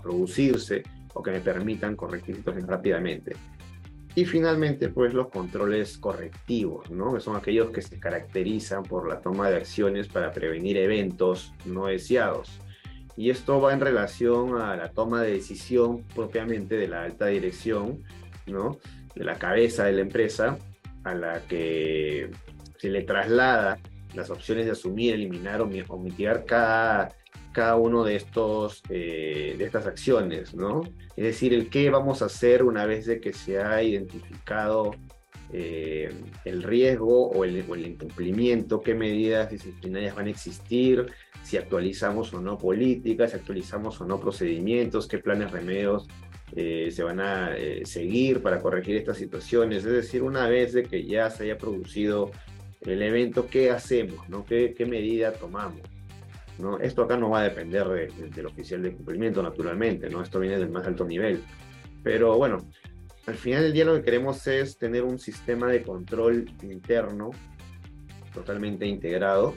producirse 0.01 0.83
o 1.13 1.23
que 1.23 1.31
me 1.31 1.39
permitan 1.39 1.95
corregir 1.95 2.43
rápidamente. 2.67 3.35
Y 4.15 4.25
finalmente, 4.25 4.89
pues 4.89 5.13
los 5.15 5.29
controles 5.29 5.97
correctivos, 5.97 6.91
¿no? 6.91 7.15
Que 7.15 7.19
son 7.19 7.35
aquellos 7.35 7.71
que 7.71 7.81
se 7.81 7.99
caracterizan 7.99 8.83
por 8.83 9.09
la 9.09 9.21
toma 9.21 9.49
de 9.49 9.57
acciones 9.57 10.07
para 10.07 10.31
prevenir 10.31 10.77
eventos 10.77 11.51
no 11.65 11.87
deseados. 11.87 12.59
Y 13.15 13.29
esto 13.29 13.61
va 13.61 13.73
en 13.73 13.79
relación 13.79 14.59
a 14.61 14.75
la 14.75 14.91
toma 14.91 15.21
de 15.21 15.33
decisión 15.33 16.03
propiamente 16.15 16.75
de 16.75 16.87
la 16.87 17.03
alta 17.03 17.27
dirección, 17.27 18.03
¿no? 18.47 18.79
De 19.15 19.23
la 19.23 19.35
cabeza 19.35 19.85
de 19.85 19.93
la 19.93 20.01
empresa, 20.01 20.57
a 21.03 21.13
la 21.13 21.41
que 21.41 22.31
se 22.77 22.89
le 22.89 23.03
traslada 23.03 23.79
las 24.13 24.29
opciones 24.29 24.65
de 24.65 24.71
asumir, 24.71 25.13
eliminar 25.13 25.61
o, 25.61 25.67
mitigar 25.97 26.45
cada 26.45 27.09
cada 27.51 27.75
uno 27.75 28.03
de 28.03 28.15
estos 28.15 28.81
eh, 28.89 29.55
de 29.57 29.63
estas 29.63 29.85
acciones, 29.85 30.55
¿no? 30.55 30.81
Es 31.15 31.23
decir, 31.23 31.53
el 31.53 31.69
qué 31.69 31.91
vamos 31.91 32.23
a 32.23 32.25
hacer 32.25 32.63
una 32.63 32.85
vez 32.85 33.05
de 33.05 33.21
que 33.21 33.31
se 33.31 33.61
ha 33.61 33.83
identificado 33.83 34.95
eh, 35.55 36.11
el 36.45 36.63
riesgo 36.63 37.29
o 37.29 37.43
el, 37.43 37.57
incumplimiento, 37.85 38.81
qué 38.81 38.95
medidas 38.95 39.51
disciplinarias 39.51 40.15
van 40.15 40.25
a 40.25 40.31
existir, 40.31 41.05
si 41.43 41.57
actualizamos 41.57 42.33
o 42.33 42.41
no 42.41 42.57
políticas, 42.57 43.31
si 43.31 43.37
actualizamos 43.37 43.99
o 44.01 44.05
no 44.05 44.19
procedimientos, 44.19 45.07
qué 45.07 45.19
planes 45.19 45.51
remedios 45.51 46.07
eh, 46.55 46.89
se 46.91 47.03
van 47.03 47.19
a 47.19 47.51
seguir 47.83 48.41
para 48.41 48.61
corregir 48.61 48.95
estas 48.95 49.17
situaciones. 49.17 49.85
Es 49.85 49.91
decir, 49.91 50.23
una 50.23 50.47
vez 50.47 50.73
de 50.73 50.83
que 50.83 51.05
ya 51.05 51.29
se 51.29 51.43
haya 51.43 51.57
producido 51.57 52.31
el 52.81 53.01
evento, 53.01 53.47
¿qué 53.47 53.71
hacemos? 53.71 54.27
¿no? 54.29 54.45
¿Qué, 54.45 54.73
qué 54.75 54.85
medida 54.85 55.33
tomamos? 55.33 55.81
¿no? 56.59 56.79
Esto 56.79 57.03
acá 57.03 57.17
no 57.17 57.29
va 57.29 57.41
a 57.41 57.43
depender 57.43 57.87
del 57.87 58.45
oficial 58.45 58.81
de 58.81 58.93
cumplimiento, 58.93 59.41
naturalmente, 59.41 60.09
¿no? 60.09 60.21
Esto 60.21 60.39
viene 60.39 60.57
del 60.57 60.69
más 60.69 60.85
alto 60.85 61.05
nivel. 61.05 61.43
Pero 62.03 62.37
bueno, 62.37 62.57
al 63.25 63.35
final 63.35 63.63
del 63.63 63.73
día 63.73 63.85
lo 63.85 63.95
que 63.95 64.03
queremos 64.03 64.45
es 64.47 64.77
tener 64.77 65.03
un 65.03 65.17
sistema 65.17 65.67
de 65.67 65.81
control 65.81 66.49
interno 66.61 67.31
totalmente 68.33 68.85
integrado. 68.85 69.55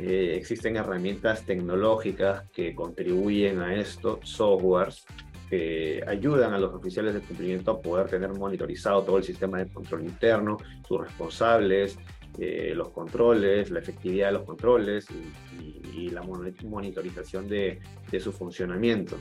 Eh, 0.00 0.36
existen 0.36 0.76
herramientas 0.76 1.44
tecnológicas 1.44 2.48
que 2.50 2.74
contribuyen 2.74 3.60
a 3.60 3.74
esto, 3.74 4.20
softwares 4.22 5.04
que 5.48 6.04
ayudan 6.06 6.52
a 6.52 6.58
los 6.58 6.74
oficiales 6.74 7.14
de 7.14 7.20
cumplimiento 7.20 7.70
a 7.70 7.80
poder 7.80 8.08
tener 8.08 8.30
monitorizado 8.34 9.02
todo 9.02 9.18
el 9.18 9.24
sistema 9.24 9.58
de 9.58 9.68
control 9.68 10.02
interno, 10.02 10.58
sus 10.86 11.00
responsables, 11.00 11.98
eh, 12.38 12.72
los 12.76 12.90
controles, 12.90 13.70
la 13.70 13.80
efectividad 13.80 14.26
de 14.26 14.32
los 14.34 14.44
controles 14.44 15.06
y, 15.10 16.10
la 16.10 16.22
monitorización 16.22 17.48
de, 17.48 17.80
su 18.20 18.32
funcionamiento. 18.32 19.16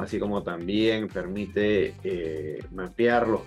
Así 0.00 0.18
como 0.18 0.42
también 0.42 1.08
permite 1.08 1.94
eh, 2.02 2.58
mapear 2.72 3.28
los, 3.28 3.42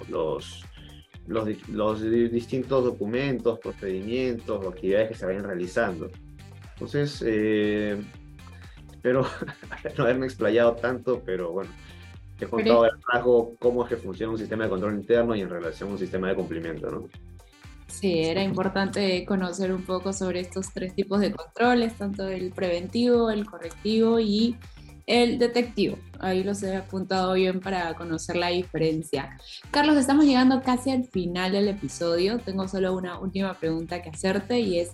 los, 1.27 1.67
los, 1.67 2.01
distintos 2.31 2.83
documentos, 2.85 3.59
procedimientos 3.59 4.63
o 4.63 4.69
actividades 4.69 5.09
que 5.09 5.15
se 5.15 5.25
vayan 5.25 5.43
realizando. 5.43 6.09
Entonces, 6.83 7.23
eh, 7.25 7.97
espero 8.91 9.25
no 9.97 10.03
haberme 10.03 10.25
explayado 10.25 10.73
tanto, 10.73 11.21
pero 11.25 11.53
bueno, 11.53 11.71
he 12.41 12.45
contado 12.45 12.85
rasgo 13.09 13.55
cómo 13.57 13.83
es 13.83 13.89
que 13.89 13.95
funciona 13.95 14.33
un 14.33 14.37
sistema 14.37 14.65
de 14.65 14.69
control 14.69 14.95
interno 14.95 15.33
y 15.33 15.39
en 15.39 15.49
relación 15.49 15.87
a 15.87 15.91
un 15.93 15.97
sistema 15.97 16.27
de 16.27 16.35
cumplimiento, 16.35 16.91
¿no? 16.91 17.07
Sí, 17.87 18.19
era 18.23 18.43
importante 18.43 19.23
conocer 19.23 19.71
un 19.71 19.83
poco 19.83 20.11
sobre 20.11 20.41
estos 20.41 20.73
tres 20.73 20.93
tipos 20.93 21.21
de 21.21 21.31
controles, 21.31 21.93
tanto 21.95 22.27
el 22.27 22.51
preventivo, 22.51 23.29
el 23.29 23.45
correctivo 23.45 24.19
y 24.19 24.57
el 25.05 25.39
detectivo. 25.39 25.97
Ahí 26.19 26.43
los 26.43 26.63
he 26.63 26.75
apuntado 26.75 27.31
bien 27.33 27.61
para 27.61 27.93
conocer 27.93 28.35
la 28.35 28.49
diferencia. 28.49 29.37
Carlos, 29.71 29.95
estamos 29.95 30.25
llegando 30.25 30.61
casi 30.61 30.91
al 30.91 31.05
final 31.05 31.53
del 31.53 31.69
episodio. 31.69 32.39
Tengo 32.39 32.67
solo 32.67 32.93
una 32.93 33.19
última 33.19 33.53
pregunta 33.53 34.01
que 34.01 34.09
hacerte 34.09 34.59
y 34.59 34.79
es, 34.79 34.91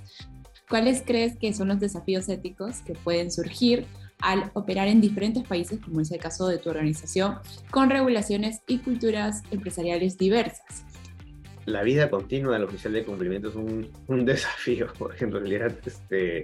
¿cuáles 0.70 1.02
crees 1.06 1.38
que 1.38 1.54
son 1.54 1.70
los 1.70 1.80
desafíos 1.80 2.30
éticos 2.30 2.82
que 2.82 2.94
pueden 2.94 3.32
surgir 3.32 3.86
al 4.20 4.52
operar 4.54 4.88
en 4.88 5.02
diferentes 5.02 5.48
países, 5.48 5.80
como 5.80 6.02
es 6.02 6.12
el 6.12 6.20
caso 6.20 6.48
de 6.48 6.58
tu 6.58 6.70
organización, 6.70 7.40
con 7.72 7.90
regulaciones 7.90 8.62
y 8.68 8.80
culturas 8.80 9.44
empresariales 9.52 10.18
diversas? 10.18 10.86
la 11.70 11.84
vida 11.84 12.10
continua 12.10 12.54
del 12.54 12.64
oficial 12.64 12.94
de 12.94 13.06
cumplimiento 13.06 13.50
es 13.50 13.56
un, 13.56 13.92
desafío, 14.26 14.88
porque 14.98 15.26
en 15.26 15.32
realidad 15.32 15.74
este, 15.86 16.44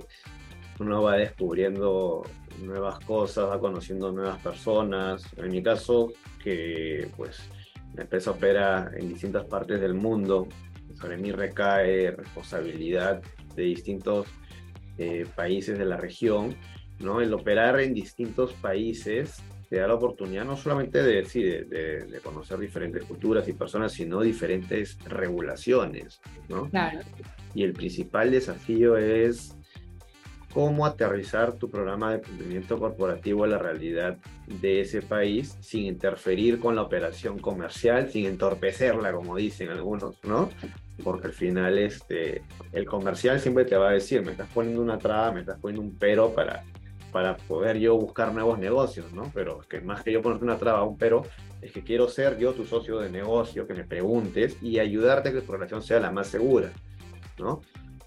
uno 0.80 1.02
va 1.04 1.18
descubriendo 1.18 2.24
nuevas 2.62 3.00
cosas, 3.00 3.50
va 3.50 3.60
conociendo 3.60 4.12
nuevas 4.12 4.40
personas. 4.42 5.26
En 5.38 5.50
mi 5.50 5.62
caso, 5.62 6.14
que 6.44 7.10
pues 7.18 7.50
la 7.96 8.04
empresa 8.04 8.32
opera 8.32 8.92
en 8.96 9.10
distintas 9.10 9.46
partes 9.46 9.82
del 9.82 9.94
mundo, 9.94 10.48
sobre 10.94 11.18
mí 11.18 11.32
recae 11.32 12.12
responsabilidad 12.12 13.22
de 13.56 13.64
distintos 13.64 14.28
eh, 14.98 15.26
países 15.36 15.78
de 15.78 15.86
la 15.86 15.98
región, 15.98 16.56
¿no? 17.00 17.22
El 17.22 17.34
operar 17.34 17.80
en 17.80 17.94
distintos 17.94 18.54
países 18.54 19.42
te 19.70 19.78
da 19.78 19.88
la 19.88 19.96
oportunidad 19.96 20.46
no 20.46 20.56
solamente 20.56 21.02
de, 21.02 21.24
de, 21.24 22.20
conocer 22.24 22.60
diferentes 22.60 23.04
culturas 23.04 23.48
y 23.48 23.54
personas, 23.54 23.94
sino 23.94 24.22
diferentes 24.22 24.98
regulaciones, 25.06 26.22
¿no? 26.48 26.70
Claro. 26.70 27.00
Y 27.54 27.64
el 27.64 27.74
principal 27.74 28.32
desafío 28.32 28.96
es 28.96 29.56
cómo 30.54 30.86
aterrizar 30.86 31.54
tu 31.56 31.70
programa 31.70 32.14
de 32.14 32.22
cumplimiento 32.22 32.80
corporativo 32.80 33.44
a 33.44 33.48
la 33.48 33.58
realidad 33.58 34.18
de 34.48 34.80
ese 34.80 35.02
país 35.02 35.58
sin 35.60 35.86
interferir 35.86 36.62
con 36.62 36.78
la 36.78 36.84
operación 36.84 37.40
comercial, 37.40 38.10
sin 38.10 38.26
entorpecerla, 38.26 39.12
como 39.12 39.36
dicen 39.36 39.70
algunos, 39.70 40.16
¿no? 40.24 40.50
Porque 41.04 41.28
al 41.28 41.34
final 41.34 41.78
este, 41.78 42.44
el 42.72 42.86
comercial 42.86 43.40
siempre 43.40 43.66
te 43.66 43.76
va 43.76 43.90
a 43.90 43.94
decir, 43.94 44.24
me 44.24 44.32
estás 44.32 44.50
poniendo 44.54 44.82
una 44.82 44.98
traba, 44.98 45.32
me 45.32 45.42
estás 45.42 45.60
poniendo 45.60 45.82
un 45.82 45.98
pero 45.98 46.34
para 46.34 46.64
para 47.16 47.38
poder 47.38 47.78
yo 47.78 47.96
buscar 47.96 48.34
nuevos 48.34 48.60
negocios, 48.60 49.14
¿no? 49.14 49.32
Pero 49.34 49.60
que 49.70 49.80
más 49.80 50.04
que 50.04 50.12
yo 50.12 50.22
ponerte 50.22 50.44
una 50.44 50.58
traba, 50.58 50.84
un 50.84 50.98
pero, 50.98 51.24
es 51.62 51.72
que 51.72 51.82
quiero 51.82 52.10
ser 52.10 52.38
yo 52.38 52.52
tu 52.52 52.66
socio 52.66 53.00
de 53.00 53.10
negocio, 53.10 53.66
que 53.66 53.74
me 53.74 53.86
preguntes 53.86 54.58
y 54.62 54.80
ayudarte 54.80 55.30
a 55.30 55.32
que 55.32 55.40
tu 55.40 55.54
relación 55.54 55.82
sea 55.82 56.02
la 56.02 56.12
más 56.12 56.28
segura, 56.28 56.74
¿no? 57.40 57.62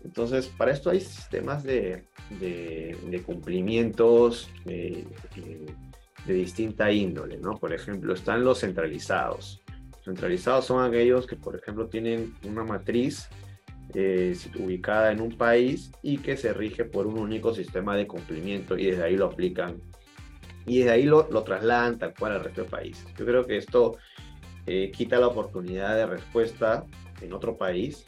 Entonces, 0.04 0.48
para 0.48 0.72
esto 0.72 0.90
hay 0.90 1.00
sistemas 1.00 1.62
de, 1.62 2.04
de, 2.38 3.22
cumplimientos 3.24 4.50
de, 4.66 5.06
de, 6.26 6.34
distinta 6.34 6.92
índole, 6.92 7.38
¿no? 7.38 7.56
Por 7.56 7.72
ejemplo, 7.72 8.12
están 8.12 8.44
los 8.44 8.60
centralizados. 8.60 9.62
Centralizados 10.08 10.64
son 10.64 10.82
aquellos 10.82 11.26
que, 11.26 11.36
por 11.36 11.54
ejemplo, 11.54 11.86
tienen 11.88 12.34
una 12.44 12.64
matriz 12.64 13.28
eh, 13.92 14.34
ubicada 14.58 15.12
en 15.12 15.20
un 15.20 15.36
país 15.36 15.92
y 16.02 16.16
que 16.16 16.38
se 16.38 16.54
rige 16.54 16.86
por 16.86 17.06
un 17.06 17.18
único 17.18 17.52
sistema 17.52 17.94
de 17.94 18.06
cumplimiento 18.06 18.78
y 18.78 18.86
desde 18.86 19.04
ahí 19.04 19.16
lo 19.16 19.26
aplican 19.26 19.76
y 20.64 20.78
desde 20.78 20.92
ahí 20.92 21.02
lo, 21.02 21.28
lo 21.30 21.42
trasladan 21.42 21.98
tal 21.98 22.14
cual 22.18 22.32
al 22.32 22.44
resto 22.44 22.62
del 22.62 22.70
país. 22.70 23.04
Yo 23.18 23.26
creo 23.26 23.46
que 23.46 23.58
esto 23.58 23.98
eh, 24.66 24.90
quita 24.92 25.20
la 25.20 25.26
oportunidad 25.26 25.94
de 25.94 26.06
respuesta 26.06 26.86
en 27.20 27.34
otro 27.34 27.58
país 27.58 28.06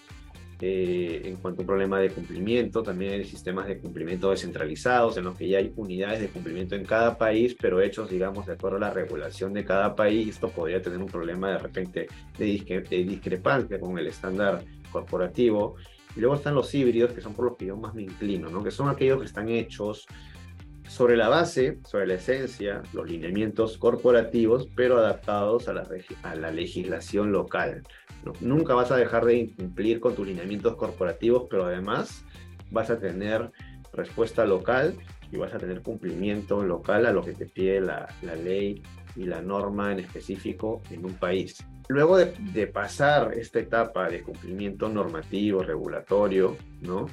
eh, 0.60 1.22
en 1.24 1.36
cuanto 1.36 1.60
a 1.60 1.62
un 1.62 1.66
problema 1.66 1.98
de 1.98 2.10
cumplimiento. 2.10 2.82
También 2.82 3.14
hay 3.14 3.24
sistemas 3.24 3.66
de 3.66 3.78
cumplimiento 3.78 4.30
descentralizados 4.30 5.16
en 5.16 5.24
los 5.24 5.36
que 5.36 5.48
ya 5.48 5.58
hay 5.58 5.72
unidades 5.76 6.20
de 6.20 6.28
cumplimiento 6.28 6.74
en 6.74 6.84
cada 6.84 7.16
país, 7.16 7.56
pero 7.60 7.80
hechos, 7.80 8.10
digamos, 8.10 8.46
de 8.46 8.52
acuerdo 8.52 8.76
a 8.76 8.80
la 8.80 8.90
regulación 8.90 9.52
de 9.52 9.64
cada 9.64 9.94
país. 9.94 10.28
Esto 10.28 10.50
podría 10.50 10.82
tener 10.82 10.98
un 10.98 11.06
problema 11.06 11.50
de 11.50 11.58
repente 11.58 12.08
de, 12.38 13.04
discrepancia 13.06 13.80
con 13.80 13.98
el 13.98 14.06
estándar 14.06 14.62
corporativo. 14.92 15.76
Y 16.16 16.20
luego 16.20 16.34
están 16.34 16.54
los 16.54 16.74
híbridos, 16.74 17.12
que 17.12 17.20
son 17.20 17.34
por 17.34 17.46
los 17.46 17.56
que 17.56 17.66
yo 17.66 17.76
más 17.76 17.94
me 17.94 18.02
inclino, 18.02 18.50
¿no? 18.50 18.62
que 18.62 18.70
son 18.70 18.88
aquellos 18.88 19.18
que 19.20 19.26
están 19.26 19.48
hechos 19.48 20.06
sobre 20.90 21.16
la 21.16 21.28
base, 21.28 21.78
sobre 21.84 22.08
la 22.08 22.14
esencia, 22.14 22.82
los 22.92 23.08
lineamientos 23.08 23.78
corporativos, 23.78 24.68
pero 24.74 24.98
adaptados 24.98 25.68
a 25.68 25.72
la, 25.72 25.86
a 26.24 26.34
la 26.34 26.50
legislación 26.50 27.30
local. 27.30 27.84
Nunca 28.40 28.74
vas 28.74 28.90
a 28.90 28.96
dejar 28.96 29.24
de 29.24 29.52
cumplir 29.56 30.00
con 30.00 30.16
tus 30.16 30.26
lineamientos 30.26 30.74
corporativos, 30.74 31.46
pero 31.48 31.66
además 31.66 32.24
vas 32.72 32.90
a 32.90 32.98
tener 32.98 33.52
respuesta 33.92 34.44
local 34.44 34.96
y 35.30 35.36
vas 35.36 35.54
a 35.54 35.58
tener 35.58 35.80
cumplimiento 35.80 36.64
local 36.64 37.06
a 37.06 37.12
lo 37.12 37.22
que 37.22 37.34
te 37.34 37.46
pide 37.46 37.80
la, 37.80 38.12
la 38.22 38.34
ley 38.34 38.82
y 39.14 39.26
la 39.26 39.40
norma 39.40 39.92
en 39.92 40.00
específico 40.00 40.82
en 40.90 41.04
un 41.04 41.14
país. 41.14 41.64
Luego 41.88 42.16
de, 42.16 42.34
de, 42.52 42.66
pasar 42.66 43.34
esta 43.34 43.60
etapa 43.60 44.08
de 44.08 44.22
cumplimiento 44.22 44.88
normativo, 44.88 45.62
regulatorio, 45.62 46.56
¿no? 46.80 47.06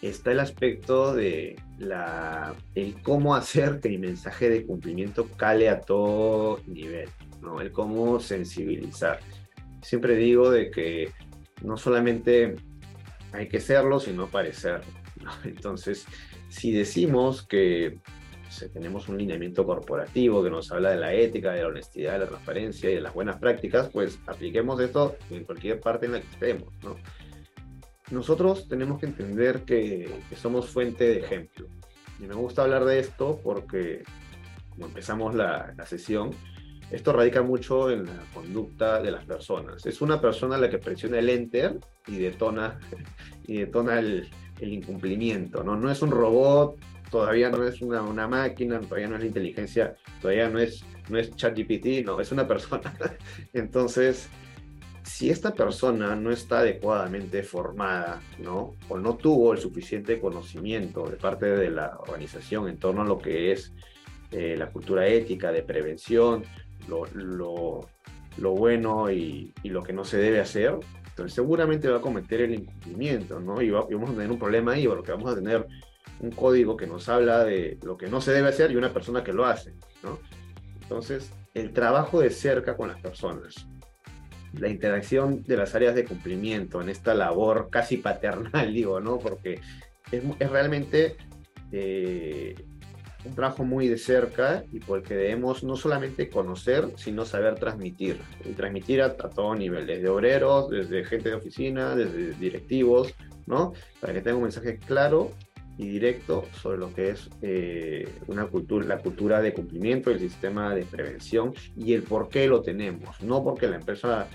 Está 0.00 0.32
el 0.32 0.40
aspecto 0.40 1.14
de 1.14 1.56
la, 1.78 2.54
el 2.74 3.02
cómo 3.02 3.34
hacer 3.34 3.80
que 3.80 3.88
mi 3.88 3.98
mensaje 3.98 4.48
de 4.48 4.64
cumplimiento 4.64 5.26
cale 5.36 5.68
a 5.68 5.80
todo 5.80 6.60
nivel, 6.66 7.08
¿no? 7.42 7.60
El 7.60 7.72
cómo 7.72 8.20
sensibilizar. 8.20 9.18
Siempre 9.82 10.16
digo 10.16 10.50
de 10.50 10.70
que 10.70 11.12
no 11.62 11.76
solamente 11.76 12.56
hay 13.32 13.48
que 13.48 13.60
serlo, 13.60 14.00
sino 14.00 14.28
parecerlo. 14.28 14.92
¿no? 15.22 15.30
Entonces, 15.44 16.06
si 16.48 16.72
decimos 16.72 17.46
que 17.46 17.98
tenemos 18.72 19.08
un 19.08 19.18
lineamiento 19.18 19.64
corporativo 19.64 20.42
que 20.42 20.50
nos 20.50 20.72
habla 20.72 20.90
de 20.90 20.96
la 20.96 21.12
ética, 21.12 21.52
de 21.52 21.62
la 21.62 21.68
honestidad, 21.68 22.14
de 22.14 22.18
la 22.20 22.26
transparencia 22.26 22.90
y 22.90 22.94
de 22.94 23.00
las 23.00 23.14
buenas 23.14 23.36
prácticas, 23.36 23.90
pues 23.90 24.18
apliquemos 24.26 24.80
esto 24.80 25.16
en 25.30 25.44
cualquier 25.44 25.80
parte 25.80 26.06
en 26.06 26.12
la 26.12 26.20
que 26.20 26.28
estemos. 26.28 26.72
¿no? 26.82 26.96
Nosotros 28.10 28.68
tenemos 28.68 29.00
que 29.00 29.06
entender 29.06 29.62
que, 29.64 30.10
que, 30.28 30.36
somos 30.36 30.68
fuente 30.68 31.04
de 31.04 31.18
ejemplo. 31.18 31.66
Y 32.20 32.26
me 32.26 32.34
gusta 32.34 32.62
hablar 32.62 32.84
de 32.84 32.98
esto 32.98 33.40
porque, 33.42 34.02
como 34.70 34.86
empezamos 34.86 35.34
la, 35.34 35.74
la 35.76 35.86
sesión, 35.86 36.30
esto 36.90 37.12
radica 37.12 37.42
mucho 37.42 37.90
en 37.90 38.06
la 38.06 38.22
conducta 38.32 39.02
de 39.02 39.10
las 39.10 39.24
personas. 39.24 39.84
Es 39.84 40.00
una 40.00 40.20
persona 40.20 40.56
la 40.56 40.70
que 40.70 40.78
presiona 40.78 41.18
el 41.18 41.28
enter 41.28 41.78
y 42.06 42.16
detona, 42.16 42.78
y 43.46 43.58
detona 43.58 43.98
el, 43.98 44.28
el 44.60 44.72
incumplimiento, 44.72 45.62
¿no? 45.62 45.76
No 45.76 45.90
es 45.90 46.00
un 46.00 46.10
robot, 46.10 46.76
todavía 47.10 47.50
no 47.50 47.62
es 47.66 47.82
una, 47.82 48.02
una, 48.02 48.26
máquina, 48.26 48.80
todavía 48.80 49.08
no 49.08 49.16
es 49.16 49.20
la 49.20 49.26
inteligencia, 49.26 49.96
todavía 50.20 50.48
no 50.48 50.58
es, 50.58 50.82
no 51.08 51.18
es 51.18 51.34
ChatGPT, 51.36 52.04
no, 52.04 52.20
es 52.20 52.32
una 52.32 52.46
persona. 52.46 52.94
Entonces, 53.52 54.28
si 55.08 55.30
esta 55.30 55.54
persona 55.54 56.14
no 56.14 56.30
está 56.30 56.58
adecuadamente 56.58 57.42
formada, 57.42 58.20
¿no? 58.38 58.76
O 58.88 58.98
no 58.98 59.16
tuvo 59.16 59.54
el 59.54 59.58
suficiente 59.58 60.20
conocimiento 60.20 61.08
de 61.08 61.16
parte 61.16 61.46
de 61.46 61.70
la 61.70 61.96
organización 61.98 62.68
en 62.68 62.78
torno 62.78 63.02
a 63.02 63.06
lo 63.06 63.18
que 63.18 63.52
es 63.52 63.72
eh, 64.30 64.54
la 64.56 64.70
cultura 64.70 65.06
ética 65.06 65.50
de 65.50 65.62
prevención, 65.62 66.44
lo, 66.88 67.06
lo, 67.14 67.88
lo 68.36 68.52
bueno 68.52 69.10
y, 69.10 69.54
y, 69.62 69.70
lo 69.70 69.82
que 69.82 69.94
no 69.94 70.04
se 70.04 70.18
debe 70.18 70.40
hacer, 70.40 70.78
entonces 71.08 71.32
seguramente 71.32 71.88
va 71.88 71.98
a 71.98 72.02
cometer 72.02 72.42
el 72.42 72.54
incumplimiento, 72.54 73.40
¿no? 73.40 73.62
Y, 73.62 73.70
va, 73.70 73.86
y 73.88 73.94
vamos 73.94 74.10
a 74.10 74.14
tener 74.14 74.30
un 74.30 74.38
problema 74.38 74.72
ahí, 74.72 74.86
porque 74.86 75.12
vamos 75.12 75.32
a 75.32 75.34
tener 75.34 75.66
un 76.20 76.30
código 76.32 76.76
que 76.76 76.86
nos 76.86 77.08
habla 77.08 77.44
de 77.44 77.78
lo 77.82 77.96
que 77.96 78.08
no 78.08 78.20
se 78.20 78.32
debe 78.32 78.48
hacer 78.48 78.70
y 78.70 78.76
una 78.76 78.92
persona 78.92 79.24
que 79.24 79.32
lo 79.32 79.46
hace, 79.46 79.74
¿no? 80.02 80.18
Entonces, 80.82 81.32
el 81.54 81.72
trabajo 81.72 82.20
de 82.20 82.28
cerca 82.28 82.76
con 82.76 82.88
las 82.88 83.00
personas, 83.00 83.66
la 84.58 84.68
interacción 84.68 85.42
de 85.42 85.56
las 85.56 85.74
áreas 85.74 85.94
de 85.94 86.04
cumplimiento 86.04 86.80
en 86.80 86.88
esta 86.88 87.14
labor 87.14 87.68
casi 87.70 87.96
paternal, 87.98 88.72
digo, 88.74 89.00
¿no? 89.00 89.18
Porque 89.18 89.60
es, 90.10 90.50
realmente 90.50 91.16
eh, 91.72 92.54
un 93.24 93.34
trabajo 93.34 93.64
muy 93.64 93.88
de 93.88 93.98
cerca 93.98 94.64
y 94.72 94.80
porque 94.80 95.14
debemos 95.14 95.64
no 95.64 95.76
solamente 95.76 96.28
conocer, 96.28 96.88
sino 96.96 97.24
saber 97.24 97.56
transmitir. 97.56 98.18
Y 98.44 98.52
transmitir 98.52 99.02
a, 99.02 99.06
a 99.06 99.30
todo 99.30 99.54
nivel, 99.54 99.86
desde 99.86 100.08
obreros, 100.08 100.70
desde 100.70 101.04
gente 101.04 101.30
de 101.30 101.34
oficina, 101.34 101.94
desde 101.94 102.32
directivos, 102.34 103.14
¿no? 103.46 103.72
Para 104.00 104.12
que 104.12 104.20
tenga 104.20 104.36
un 104.36 104.44
mensaje 104.44 104.78
claro 104.78 105.32
y 105.78 105.86
directo 105.86 106.44
sobre 106.60 106.78
lo 106.78 106.92
que 106.92 107.10
es 107.10 107.30
eh, 107.40 108.08
una 108.26 108.46
cultura, 108.46 108.84
la 108.84 108.98
cultura 108.98 109.40
de 109.40 109.54
cumplimiento, 109.54 110.10
el 110.10 110.18
sistema 110.18 110.74
de 110.74 110.82
prevención 110.82 111.54
y 111.76 111.94
el 111.94 112.02
por 112.02 112.28
qué 112.28 112.48
lo 112.48 112.62
tenemos. 112.62 113.22
No 113.22 113.44
porque 113.44 113.68
la 113.68 113.76
empresa, 113.76 114.26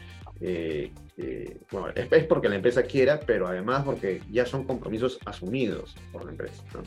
eh, 0.46 0.92
eh, 1.16 1.58
bueno, 1.72 1.88
es 1.96 2.26
porque 2.26 2.50
la 2.50 2.58
empresa 2.58 2.84
quiera, 2.84 3.18
pero 3.18 3.48
además 3.48 3.84
porque 3.86 4.22
ya 4.30 4.46
son 4.46 4.66
compromisos 4.66 5.18
asumidos 5.26 5.96
por 6.12 6.26
la 6.26 6.32
empresa. 6.32 6.62
¿no? 6.74 6.82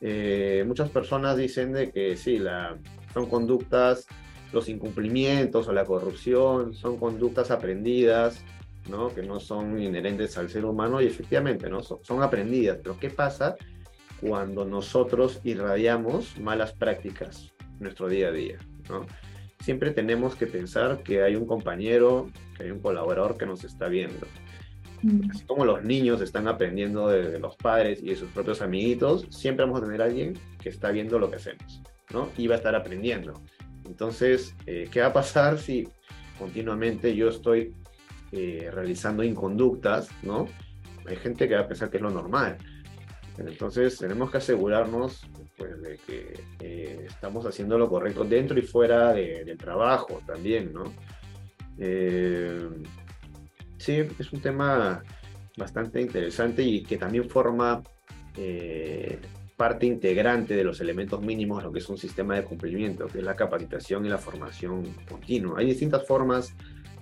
Eh, 0.00 0.64
muchas 0.66 0.90
personas 0.90 1.36
dicen 1.36 1.72
de 1.72 1.92
que 1.92 2.16
sí, 2.16 2.38
la, 2.38 2.76
son 3.14 3.26
conductas, 3.30 4.08
los 4.52 4.68
incumplimientos 4.68 5.68
o 5.68 5.72
la 5.72 5.84
corrupción 5.84 6.74
son 6.74 6.96
conductas 6.96 7.52
aprendidas, 7.52 8.44
¿no? 8.90 9.14
que 9.14 9.22
no 9.22 9.38
son 9.38 9.80
inherentes 9.80 10.36
al 10.36 10.50
ser 10.50 10.64
humano 10.64 11.00
y 11.00 11.06
efectivamente 11.06 11.70
¿no? 11.70 11.84
son, 11.84 12.00
son 12.02 12.20
aprendidas. 12.20 12.78
Pero 12.82 12.98
¿qué 12.98 13.10
pasa 13.10 13.54
cuando 14.20 14.64
nosotros 14.64 15.38
irradiamos 15.44 16.36
malas 16.40 16.72
prácticas 16.72 17.52
en 17.60 17.78
nuestro 17.78 18.08
día 18.08 18.28
a 18.28 18.32
día? 18.32 18.58
¿no? 18.88 19.06
Siempre 19.62 19.92
tenemos 19.92 20.34
que 20.34 20.46
pensar 20.46 21.02
que 21.02 21.22
hay 21.22 21.36
un 21.36 21.46
compañero, 21.46 22.28
que 22.56 22.64
hay 22.64 22.70
un 22.70 22.80
colaborador 22.80 23.38
que 23.38 23.46
nos 23.46 23.64
está 23.64 23.88
viendo. 23.88 24.26
Así 25.30 25.44
como 25.46 25.64
los 25.64 25.82
niños 25.82 26.20
están 26.20 26.46
aprendiendo 26.46 27.08
de, 27.08 27.30
de, 27.30 27.38
los 27.40 27.56
padres 27.56 28.00
y 28.02 28.10
de 28.10 28.16
sus 28.16 28.28
propios 28.30 28.62
amiguitos, 28.62 29.26
siempre 29.30 29.64
vamos 29.64 29.82
a 29.82 29.84
tener 29.84 30.00
a 30.00 30.04
alguien 30.04 30.38
que 30.60 30.68
está 30.68 30.92
viendo 30.92 31.18
lo 31.18 31.28
que 31.28 31.36
hacemos, 31.36 31.82
¿no? 32.12 32.28
Y 32.36 32.46
va 32.46 32.54
a 32.54 32.58
estar 32.58 32.76
aprendiendo. 32.76 33.34
Entonces, 33.84 34.54
eh, 34.66 34.88
¿qué 34.90 35.00
va 35.00 35.08
a 35.08 35.12
pasar 35.12 35.58
si 35.58 35.88
continuamente 36.38 37.14
yo 37.14 37.28
estoy 37.28 37.74
eh, 38.30 38.70
realizando 38.72 39.22
inconductas, 39.22 40.08
¿no? 40.22 40.46
Hay 41.06 41.16
gente 41.16 41.48
que 41.48 41.54
va 41.54 41.62
a 41.62 41.68
pensar 41.68 41.90
que 41.90 41.96
es 41.96 42.02
lo 42.02 42.10
normal. 42.10 42.56
Entonces, 43.38 43.98
tenemos 43.98 44.30
que 44.30 44.38
asegurarnos 44.38 45.26
pues, 45.62 45.80
de 45.80 45.98
que 45.98 46.40
eh, 46.58 47.06
estamos 47.06 47.46
haciendo 47.46 47.78
lo 47.78 47.88
correcto 47.88 48.24
dentro 48.24 48.58
y 48.58 48.62
fuera 48.62 49.12
de, 49.12 49.44
del 49.44 49.56
trabajo 49.56 50.20
también, 50.26 50.72
¿no? 50.72 50.92
Eh, 51.78 52.68
sí, 53.78 54.02
es 54.18 54.32
un 54.32 54.40
tema 54.40 55.04
bastante 55.56 56.00
interesante 56.00 56.64
y 56.64 56.82
que 56.82 56.96
también 56.96 57.30
forma 57.30 57.80
eh, 58.36 59.20
parte 59.56 59.86
integrante 59.86 60.56
de 60.56 60.64
los 60.64 60.80
elementos 60.80 61.20
mínimos 61.22 61.58
de 61.58 61.64
lo 61.64 61.72
que 61.72 61.78
es 61.78 61.88
un 61.88 61.98
sistema 61.98 62.34
de 62.34 62.42
cumplimiento, 62.42 63.06
que 63.06 63.18
es 63.18 63.24
la 63.24 63.36
capacitación 63.36 64.04
y 64.04 64.08
la 64.08 64.18
formación 64.18 64.82
continua. 65.08 65.60
Hay 65.60 65.66
distintas 65.66 66.04
formas 66.04 66.56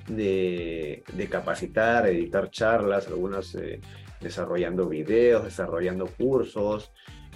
de, 0.06 1.02
de 1.14 1.26
capacitar, 1.28 2.06
editar 2.08 2.50
charlas, 2.50 3.06
algunas 3.06 3.54
eh, 3.54 3.80
desarrollando 4.20 4.86
videos, 4.86 5.44
desarrollando 5.44 6.08
cursos, 6.08 6.92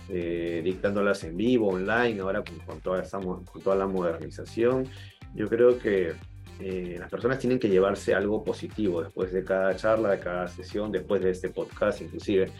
eh, 0.08 0.60
dictándolas 0.64 1.24
en 1.24 1.36
vivo, 1.36 1.68
online, 1.68 2.20
ahora 2.20 2.42
con, 2.42 2.58
con, 2.60 2.80
toda 2.80 3.02
esta, 3.02 3.18
con 3.18 3.62
toda 3.62 3.76
la 3.76 3.86
modernización. 3.86 4.86
Yo 5.34 5.48
creo 5.48 5.78
que 5.78 6.12
eh, 6.60 6.96
las 6.98 7.10
personas 7.10 7.38
tienen 7.38 7.58
que 7.58 7.68
llevarse 7.68 8.14
algo 8.14 8.44
positivo 8.44 9.02
después 9.02 9.32
de 9.32 9.44
cada 9.44 9.74
charla, 9.74 10.10
de 10.10 10.20
cada 10.20 10.46
sesión, 10.46 10.92
después 10.92 11.22
de 11.22 11.30
este 11.30 11.48
podcast 11.48 12.00
inclusive. 12.00 12.50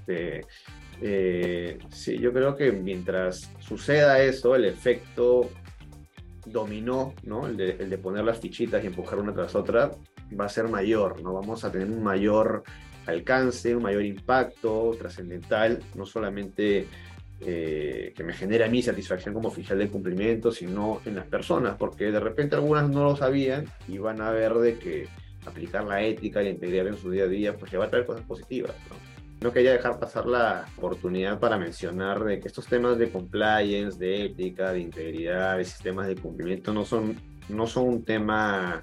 Este, 0.00 0.46
eh, 1.02 1.78
sí, 1.90 2.18
yo 2.18 2.32
creo 2.32 2.56
que 2.56 2.70
mientras 2.70 3.50
suceda 3.58 4.22
eso, 4.22 4.54
el 4.54 4.66
efecto 4.66 5.50
dominó, 6.46 7.14
¿no? 7.24 7.46
El 7.46 7.56
de, 7.56 7.70
el 7.80 7.90
de, 7.90 7.98
poner 7.98 8.24
las 8.24 8.38
fichitas 8.38 8.84
y 8.84 8.86
empujar 8.86 9.18
una 9.18 9.34
tras 9.34 9.54
otra, 9.54 9.90
va 10.38 10.44
a 10.44 10.48
ser 10.48 10.68
mayor, 10.68 11.20
¿no? 11.20 11.32
Vamos 11.32 11.64
a 11.64 11.72
tener 11.72 11.88
un 11.90 12.02
mayor 12.02 12.62
alcance, 13.06 13.74
un 13.74 13.82
mayor 13.82 14.04
impacto 14.04 14.96
trascendental, 14.98 15.82
no 15.94 16.06
solamente 16.06 16.86
eh, 17.40 18.12
que 18.14 18.24
me 18.24 18.32
genera 18.32 18.68
mí 18.68 18.82
satisfacción 18.82 19.34
como 19.34 19.48
oficial 19.48 19.78
del 19.78 19.90
cumplimiento, 19.90 20.52
sino 20.52 21.00
en 21.04 21.16
las 21.16 21.26
personas, 21.26 21.76
porque 21.76 22.10
de 22.10 22.20
repente 22.20 22.56
algunas 22.56 22.88
no 22.88 23.04
lo 23.04 23.16
sabían 23.16 23.66
y 23.88 23.98
van 23.98 24.20
a 24.20 24.30
ver 24.30 24.54
de 24.54 24.78
que 24.78 25.08
aplicar 25.46 25.84
la 25.84 26.02
ética 26.02 26.42
la 26.42 26.50
integridad 26.50 26.86
en 26.86 26.96
su 26.96 27.10
día 27.10 27.24
a 27.24 27.28
día, 27.28 27.56
pues 27.56 27.72
le 27.72 27.78
va 27.78 27.86
a 27.86 27.90
traer 27.90 28.06
cosas 28.06 28.24
positivas. 28.26 28.74
¿no? 28.90 29.10
no 29.40 29.52
quería 29.52 29.72
dejar 29.72 29.98
pasar 29.98 30.26
la 30.26 30.66
oportunidad 30.76 31.38
para 31.38 31.56
mencionar 31.56 32.22
de 32.24 32.40
que 32.40 32.48
estos 32.48 32.66
temas 32.66 32.98
de 32.98 33.10
compliance, 33.10 33.98
de 33.98 34.26
ética, 34.26 34.72
de 34.72 34.80
integridad, 34.80 35.56
de 35.56 35.64
sistemas 35.64 36.06
de 36.06 36.16
cumplimiento 36.16 36.74
no 36.74 36.84
son, 36.84 37.16
no 37.48 37.66
son 37.66 37.88
un 37.88 38.04
tema 38.04 38.82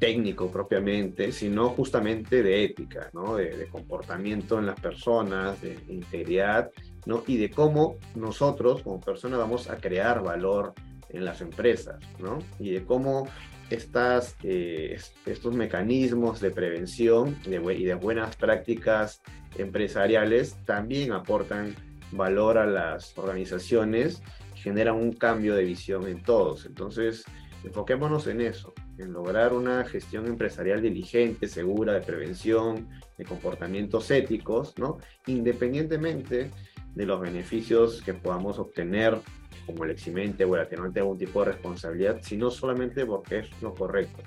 técnico 0.00 0.50
propiamente, 0.50 1.30
sino 1.30 1.68
justamente 1.68 2.42
de 2.42 2.64
ética, 2.64 3.10
¿no? 3.12 3.36
de, 3.36 3.68
comportamiento 3.70 4.58
en 4.58 4.66
las 4.66 4.80
personas, 4.80 5.60
de 5.60 5.78
integridad 5.88 6.70
¿no? 7.06 7.22
y 7.26 7.36
de 7.36 7.50
cómo 7.50 7.98
nosotros 8.14 8.82
como 8.82 8.98
personas 8.98 9.38
vamos 9.38 9.68
a 9.68 9.76
crear 9.76 10.22
valor 10.22 10.72
en 11.10 11.24
las 11.24 11.42
empresas 11.42 12.00
¿no? 12.18 12.38
y 12.58 12.70
de 12.70 12.84
cómo 12.84 13.28
estas, 13.68 14.36
eh, 14.42 14.98
estos 15.26 15.54
mecanismos 15.54 16.40
de 16.40 16.50
prevención 16.50 17.38
y 17.44 17.84
de 17.84 17.94
buenas 17.94 18.34
prácticas 18.36 19.20
empresariales 19.56 20.56
también 20.64 21.12
aportan 21.12 21.76
valor 22.10 22.58
a 22.58 22.66
las 22.66 23.16
organizaciones, 23.18 24.22
generan 24.54 24.96
un 24.96 25.12
cambio 25.12 25.54
de 25.54 25.64
visión 25.64 26.08
en 26.08 26.22
todos. 26.22 26.66
Entonces, 26.66 27.24
enfoquémonos 27.62 28.26
en 28.26 28.40
eso, 28.40 28.74
lograr 29.06 29.52
una 29.52 29.84
gestión 29.84 30.26
empresarial 30.26 30.82
diligente, 30.82 31.48
segura, 31.48 31.92
de 31.92 32.00
prevención, 32.00 32.88
de 33.16 33.24
comportamientos 33.24 34.10
éticos, 34.10 34.78
¿no? 34.78 34.98
Independientemente 35.26 36.50
de 36.94 37.06
los 37.06 37.20
beneficios 37.20 38.02
que 38.02 38.14
podamos 38.14 38.58
obtener 38.58 39.18
como 39.66 39.84
el 39.84 39.90
eximente 39.90 40.44
o 40.44 40.54
el 40.56 40.62
atenuante 40.62 40.94
de 40.94 41.00
algún 41.00 41.18
tipo 41.18 41.40
de 41.40 41.52
responsabilidad, 41.52 42.20
sino 42.22 42.50
solamente 42.50 43.06
porque 43.06 43.40
es 43.40 43.62
lo 43.62 43.74
correcto. 43.74 44.22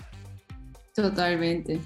Totalmente. 0.93 1.79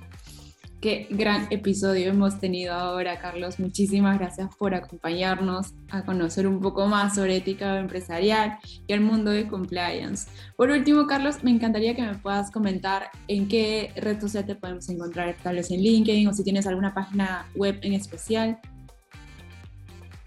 Qué 0.79 1.07
gran 1.09 1.47
episodio 1.49 2.11
hemos 2.11 2.39
tenido 2.39 2.71
ahora, 2.71 3.17
Carlos. 3.19 3.59
Muchísimas 3.59 4.19
gracias 4.19 4.55
por 4.57 4.75
acompañarnos 4.75 5.73
a 5.89 6.05
conocer 6.05 6.47
un 6.47 6.59
poco 6.59 6.85
más 6.85 7.15
sobre 7.15 7.37
ética 7.37 7.79
empresarial 7.79 8.59
y 8.85 8.93
el 8.93 9.01
mundo 9.01 9.31
de 9.31 9.47
compliance. 9.47 10.29
Por 10.55 10.69
último, 10.69 11.07
Carlos, 11.07 11.43
me 11.43 11.49
encantaría 11.49 11.95
que 11.95 12.03
me 12.03 12.13
puedas 12.19 12.51
comentar 12.51 13.09
en 13.27 13.47
qué 13.47 13.91
red 13.95 14.21
social 14.21 14.45
te 14.45 14.53
podemos 14.53 14.87
encontrar, 14.89 15.35
tal 15.41 15.55
vez 15.55 15.71
en 15.71 15.81
LinkedIn 15.81 16.27
o 16.27 16.33
si 16.33 16.43
tienes 16.43 16.67
alguna 16.67 16.93
página 16.93 17.49
web 17.55 17.79
en 17.81 17.93
especial. 17.93 18.59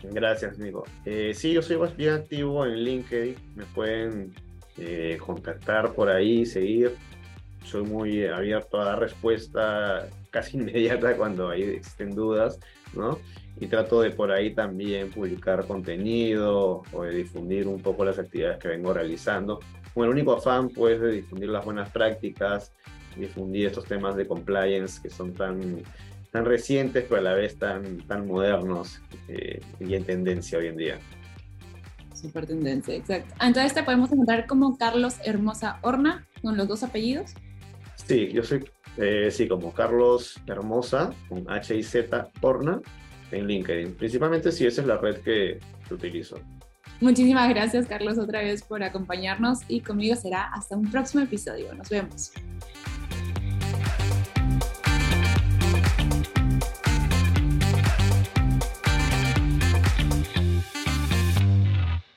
Gracias, 0.03 0.59
amigo. 0.59 0.83
Eh, 1.05 1.33
sí, 1.33 1.53
yo 1.53 1.63
soy 1.63 1.79
bien 1.97 2.15
activo 2.15 2.67
en 2.67 2.75
LinkedIn. 2.75 3.37
Me 3.55 3.67
pueden 3.67 4.35
eh, 4.79 5.17
contactar 5.25 5.93
por 5.93 6.09
ahí, 6.09 6.45
seguir. 6.45 6.97
Soy 7.65 7.83
muy 7.83 8.27
abierto 8.27 8.81
a 8.81 8.87
dar 8.87 9.01
respuesta 9.01 10.09
casi 10.31 10.57
inmediata 10.59 11.17
cuando 11.17 11.49
hay, 11.49 11.63
existen 11.63 12.15
dudas, 12.15 12.59
¿no? 12.95 13.19
Y 13.61 13.67
trato 13.67 14.01
de 14.01 14.11
por 14.11 14.31
ahí 14.33 14.55
también 14.55 15.11
publicar 15.11 15.67
contenido 15.67 16.83
o 16.93 17.03
de 17.03 17.15
difundir 17.15 17.69
un 17.69 17.83
poco 17.83 18.05
las 18.05 18.19
actividades 18.19 18.59
que 18.59 18.69
vengo 18.69 18.95
realizando. 18.95 19.61
Con 19.93 20.05
el 20.05 20.11
único 20.11 20.33
afán, 20.33 20.69
pues, 20.71 21.01
de 21.01 21.13
difundir 21.13 21.51
las 21.51 21.65
buenas 21.65 21.91
prácticas, 21.91 22.73
difundir 23.17 23.67
estos 23.67 23.85
temas 23.85 24.17
de 24.17 24.27
compliance 24.27 25.01
que 25.03 25.11
son 25.11 25.35
tan 25.35 25.83
tan 26.31 26.45
recientes, 26.45 27.05
pero 27.09 27.21
a 27.21 27.25
la 27.25 27.35
vez 27.35 27.59
tan, 27.59 27.99
tan 28.07 28.27
modernos 28.27 29.01
eh, 29.29 29.61
y 29.81 29.95
en 29.95 30.05
tendencia 30.05 30.59
hoy 30.59 30.69
en 30.69 30.77
día. 30.77 30.99
Super 32.15 32.47
tendencia, 32.47 32.95
exacto. 32.95 33.35
Entonces 33.41 33.75
te 33.75 33.83
podemos 33.83 34.13
encontrar 34.13 34.47
como 34.47 34.77
Carlos 34.77 35.17
Hermosa 35.25 35.79
Horna, 35.83 36.27
con 36.43 36.57
los 36.57 36.69
dos 36.69 36.83
apellidos. 36.83 37.35
Sí, 38.11 38.29
yo 38.33 38.43
soy, 38.43 38.65
eh, 38.97 39.29
sí, 39.31 39.47
como 39.47 39.73
Carlos 39.73 40.41
Hermosa, 40.45 41.15
con 41.29 41.49
H 41.49 41.77
y 41.77 41.85
Z 41.85 42.29
Horna, 42.41 42.81
en 43.31 43.47
LinkedIn. 43.47 43.95
Principalmente 43.95 44.51
si 44.51 44.67
esa 44.67 44.81
es 44.81 44.89
la 44.89 44.97
red 44.97 45.19
que 45.19 45.61
utilizo. 45.93 46.37
Muchísimas 47.01 47.49
gracias, 47.51 47.87
Carlos, 47.87 48.19
otra 48.19 48.41
vez 48.41 48.65
por 48.65 48.83
acompañarnos 48.83 49.61
y 49.69 49.83
conmigo 49.83 50.17
será 50.17 50.51
hasta 50.53 50.77
un 50.77 50.91
próximo 50.91 51.23
episodio. 51.23 51.73
Nos 51.73 51.89
vemos. 51.89 52.33